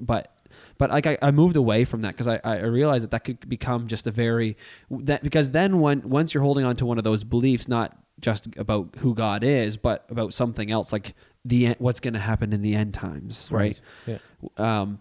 [0.01, 0.37] but
[0.79, 3.49] but like I, I moved away from that because I, I realized that that could
[3.49, 4.57] become just a very
[4.91, 8.49] that because then when once you're holding on to one of those beliefs, not just
[8.57, 12.62] about who God is, but about something else, like the what's going to happen in
[12.62, 13.81] the end times, right?
[14.09, 14.21] right.
[14.59, 14.81] Yeah.
[14.81, 14.99] Um,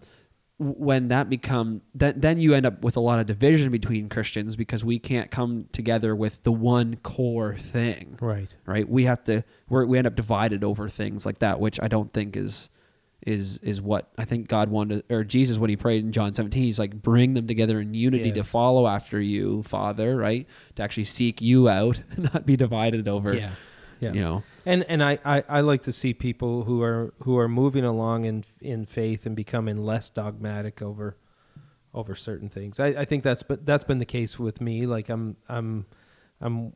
[0.64, 4.56] when that become then then you end up with a lot of division between Christians
[4.56, 8.16] because we can't come together with the one core thing.
[8.20, 8.54] Right.
[8.66, 8.88] Right.
[8.88, 12.12] We have to we we end up divided over things like that, which I don't
[12.12, 12.70] think is
[13.26, 16.62] is is what I think God wanted or Jesus when he prayed in John 17
[16.62, 20.46] he's like bring them together in unity to follow after you father right
[20.76, 23.52] to actually seek you out not be divided over yeah.
[24.00, 24.12] Yeah.
[24.12, 27.48] you know And and I, I, I like to see people who are who are
[27.48, 31.16] moving along in in faith and becoming less dogmatic over
[31.92, 32.80] over certain things.
[32.80, 34.86] I, I think that's but that's been the case with me.
[34.86, 35.86] Like I'm I'm
[36.40, 36.72] I'm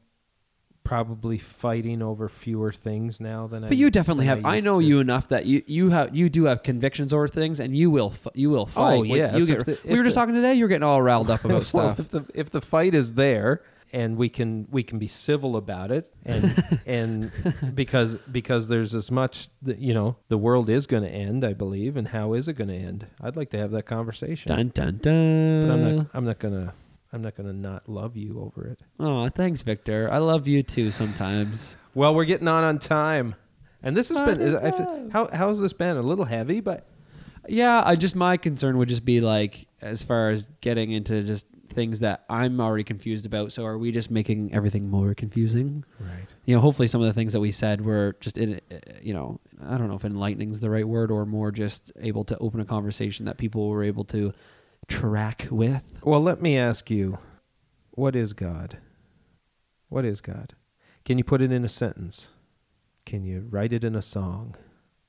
[0.84, 3.68] probably fighting over fewer things now than I.
[3.68, 4.84] but you definitely have I used know to.
[4.86, 8.12] you enough that you you have you do have convictions over things and you will
[8.14, 10.14] f- you will oh, fight Oh, When yes, you get- the- we were if just
[10.14, 12.94] talking today You're getting all riled up about well, stuff if the if the fight
[12.94, 13.60] is there
[13.92, 17.32] and we can we can be civil about it and and
[17.74, 21.54] because because there's as much that, you know the world is going to end I
[21.54, 23.06] believe and how is it going to end?
[23.20, 24.48] I'd like to have that conversation.
[24.48, 26.72] Dun dun dun but I'm not I'm not going to
[27.12, 28.80] I'm not going to not love you over it.
[29.00, 30.08] Oh thanks Victor.
[30.12, 31.76] I love you too sometimes.
[31.94, 33.34] Well we're getting on on time.
[33.82, 35.96] And this has been I how how's this been?
[35.96, 36.86] A little heavy but
[37.48, 41.46] Yeah, I just my concern would just be like as far as getting into just
[41.68, 43.52] things that I'm already confused about.
[43.52, 45.84] So are we just making everything more confusing?
[46.00, 48.76] right You know, hopefully some of the things that we said were just in, uh,
[49.02, 52.24] you know, I don't know if enlightening is the right word or more just able
[52.24, 54.32] to open a conversation that people were able to
[54.88, 55.84] track with.
[56.02, 57.18] Well, let me ask you,
[57.92, 58.78] what is God?
[59.88, 60.54] What is God?
[61.04, 62.28] Can you put it in a sentence?
[63.06, 64.54] Can you write it in a song?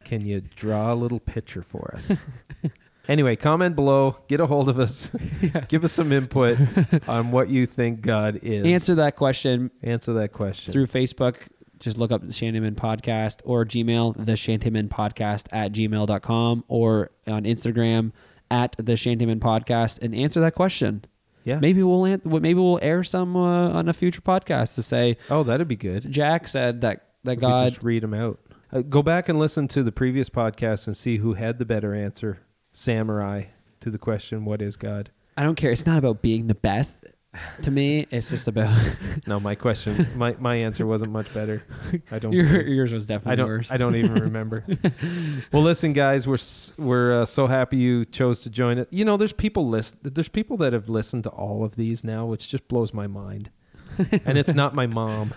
[0.06, 2.18] Can you draw a little picture for us?
[3.10, 5.12] anyway, comment below, get a hold of us,
[5.68, 6.58] give us some input
[7.10, 8.66] on what you think God is.
[8.66, 10.72] Answer that question Answer that question.
[10.72, 11.36] through Facebook.
[11.80, 17.44] Just look up the Shantyman Podcast or Gmail, the Shantyman Podcast at gmail.com or on
[17.44, 18.12] Instagram
[18.52, 21.06] at the Shantyman Podcast and answer that question.
[21.46, 21.58] yeah.
[21.60, 25.68] Maybe we'll maybe we'll air some uh, on a future podcast to say Oh, that'd
[25.70, 26.12] be good.
[26.12, 28.40] Jack said that that God just read them out.
[28.74, 31.94] Uh, go back and listen to the previous podcast and see who had the better
[31.96, 32.40] answer,
[32.72, 33.50] Sam or I,
[33.82, 35.72] to the question, "What is God?" I don't care.
[35.72, 37.06] It's not about being the best.
[37.62, 38.76] To me, it's just about
[39.28, 41.64] No, my question, my, my answer wasn't much better.
[42.12, 42.34] I don't.
[42.34, 43.48] Your, yours was I definitely don't.
[43.48, 43.72] worse.
[43.72, 44.66] I don't even remember.
[45.54, 46.40] well, listen, guys, we're
[46.84, 48.88] we're uh, so happy you chose to join it.
[48.90, 49.98] You know, there's people list.
[50.02, 53.52] There's people that have listened to all of these now, which just blows my mind.
[54.26, 55.34] and it's not my mom.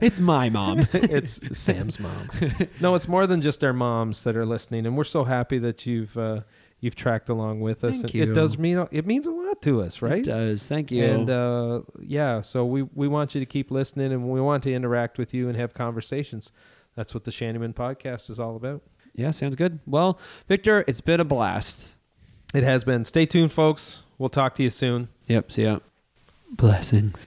[0.00, 0.80] It's my mom.
[0.92, 2.30] it's Sam's mom.
[2.80, 5.86] No, it's more than just our moms that are listening, and we're so happy that
[5.86, 6.40] you've uh,
[6.80, 8.02] you've tracked along with us.
[8.02, 10.18] Thank And It does mean it means a lot to us, right?
[10.18, 10.66] It does.
[10.66, 11.04] Thank you.
[11.04, 14.72] And uh, yeah, so we we want you to keep listening, and we want to
[14.72, 16.52] interact with you and have conversations.
[16.96, 18.82] That's what the Shantyman podcast is all about.
[19.14, 19.80] yeah, sounds good.
[19.86, 20.18] Well,
[20.48, 21.96] Victor, it's been a blast.
[22.54, 23.04] It has been.
[23.04, 24.02] Stay tuned, folks.
[24.18, 25.08] We'll talk to you soon.
[25.26, 25.50] Yep.
[25.52, 25.78] See ya.
[26.50, 27.26] Blessings.